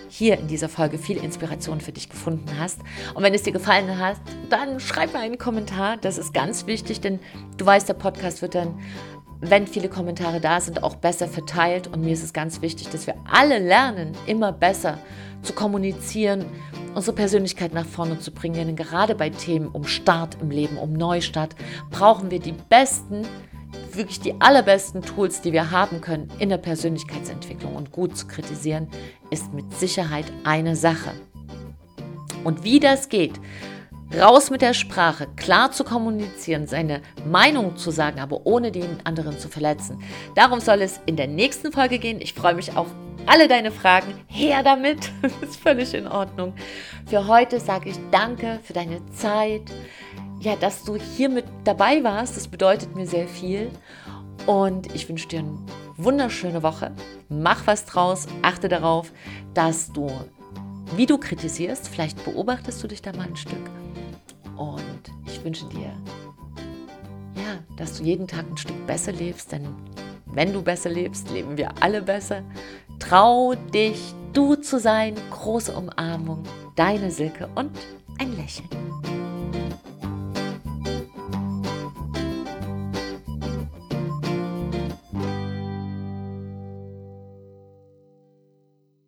hier 0.09 0.39
in 0.39 0.49
dieser 0.49 0.69
Folge 0.69 0.97
viel 0.97 1.19
Inspiration 1.19 1.81
für 1.81 1.93
dich 1.93 2.09
gefunden 2.09 2.49
hast. 2.59 2.81
Und 3.15 3.23
wenn 3.23 3.35
es 3.35 3.43
dir 3.43 3.53
gefallen 3.53 3.99
hat, 3.99 4.17
dann 4.49 4.81
schreib 4.81 5.13
mir 5.13 5.21
einen 5.21 5.37
Kommentar. 5.37 5.99
Das 5.99 6.17
ist 6.17 6.33
ganz 6.33 6.67
wichtig, 6.67 7.01
denn 7.01 7.21
du 7.59 7.67
weißt, 7.67 7.89
der 7.89 7.95
Podcast 7.95 8.41
wird 8.41 8.55
dann, 8.55 8.79
wenn 9.41 9.67
viele 9.67 9.89
Kommentare 9.89 10.41
da 10.41 10.61
sind, 10.61 10.83
auch 10.83 10.97
besser 10.97 11.29
verteilt. 11.29 11.89
Und 11.89 12.03
mir 12.03 12.13
ist 12.13 12.25
es 12.25 12.33
ganz 12.33 12.63
wichtig, 12.63 12.89
dass 12.89 13.07
wir 13.07 13.15
alle 13.31 13.59
lernen, 13.59 14.13
immer 14.27 14.53
besser 14.53 14.99
zu 15.43 15.53
kommunizieren, 15.53 16.45
unsere 16.95 17.15
Persönlichkeit 17.15 17.75
nach 17.75 17.87
vorne 17.87 18.19
zu 18.19 18.33
bringen. 18.33 18.55
Denn 18.55 18.77
gerade 18.77 19.15
bei 19.15 19.31
Themen 19.31 19.69
um 19.69 19.85
Start 19.85 20.39
im 20.41 20.51
Leben, 20.51 20.79
um 20.79 20.93
Neustart, 20.93 21.55
brauchen 21.91 22.31
wir 22.31 22.41
die 22.41 22.55
besten 22.69 23.23
wirklich 23.93 24.21
die 24.21 24.41
allerbesten 24.41 25.03
Tools, 25.03 25.41
die 25.41 25.53
wir 25.53 25.71
haben 25.71 26.01
können 26.01 26.29
in 26.39 26.49
der 26.49 26.59
Persönlichkeitsentwicklung 26.59 27.75
und 27.75 27.93
gut 27.93 28.17
zu 28.17 28.27
kritisieren, 28.27 28.89
ist 29.31 29.53
mit 29.53 29.73
Sicherheit 29.75 30.27
eine 30.45 30.77
Sache. 30.77 31.13
Und 32.45 32.65
wie 32.65 32.79
das 32.79 33.09
geht, 33.09 33.41
raus 34.15 34.51
mit 34.51 34.63
der 34.63 34.75
Sprache, 34.75 35.27
klar 35.37 35.73
zu 35.73 35.85
kommunizieren, 35.85 36.67
seine 36.67 37.03
Meinung 37.25 37.77
zu 37.77 37.91
sagen, 37.91 38.21
aber 38.21 38.47
ohne 38.47 38.71
den 38.71 38.99
anderen 39.05 39.39
zu 39.39 39.49
verletzen. 39.49 40.03
Darum 40.35 40.61
soll 40.61 40.83
es 40.83 41.01
in 41.07 41.17
der 41.17 41.27
nächsten 41.27 41.73
Folge 41.73 41.99
gehen. 41.99 42.21
Ich 42.21 42.35
freue 42.35 42.55
mich 42.55 42.77
auf 42.77 42.89
alle 43.27 43.49
deine 43.49 43.73
Fragen. 43.73 44.15
Her 44.29 44.63
damit. 44.63 45.11
Das 45.23 45.33
ist 45.51 45.57
völlig 45.57 45.93
in 45.95 46.07
Ordnung. 46.07 46.55
Für 47.07 47.27
heute 47.27 47.59
sage 47.61 47.91
ich 47.91 47.97
danke 48.11 48.61
für 48.63 48.73
deine 48.73 49.05
Zeit 49.11 49.73
ja, 50.41 50.57
dass 50.57 50.85
du 50.85 50.97
hier 50.97 51.29
mit 51.29 51.45
dabei 51.65 52.03
warst. 52.05 52.37
Das 52.37 52.49
bedeutet 52.49 52.95
mir 52.95 53.07
sehr 53.07 53.27
viel. 53.27 53.71
Und 54.47 54.95
ich 54.95 55.09
wünsche 55.09 55.29
dir 55.29 55.41
eine 55.41 55.59
wunderschöne 55.97 56.63
Woche. 56.63 56.93
Mach 57.29 57.67
was 57.67 57.85
draus. 57.85 58.27
Achte 58.43 58.69
darauf, 58.69 59.13
dass 59.55 59.93
du, 59.93 60.11
wie 60.95 61.07
du 61.07 61.19
kritisierst, 61.19 61.89
vielleicht 61.89 62.25
beobachtest 62.25 62.83
du 62.83 62.89
dich 62.89 63.03
da 63.03 63.13
mal 63.13 63.27
ein 63.27 63.37
Stück. 63.37 63.71
Und 64.57 65.03
ich 65.27 65.43
wünsche 65.45 65.67
dir, 65.67 65.93
ja, 67.35 67.59
dass 67.77 67.99
du 67.99 68.05
jeden 68.05 68.27
Tag 68.27 68.45
ein 68.51 68.57
Stück 68.57 68.87
besser 68.87 69.13
lebst. 69.13 69.53
Denn 69.53 69.69
wenn 70.27 70.53
du 70.53 70.63
besser 70.63 70.91
lebst, 70.91 71.31
leben 71.31 71.57
wir 71.57 71.71
alle 71.81 72.03
besser. 72.03 72.43
Trau 72.99 73.55
dich, 73.73 74.15
du 74.33 74.55
zu 74.57 74.79
sein. 74.79 75.15
Große 75.31 75.73
Umarmung. 75.73 76.43
Deine 76.75 77.11
Silke 77.11 77.49
und 77.55 77.71
ein 78.19 78.37
Lächeln. 78.37 78.69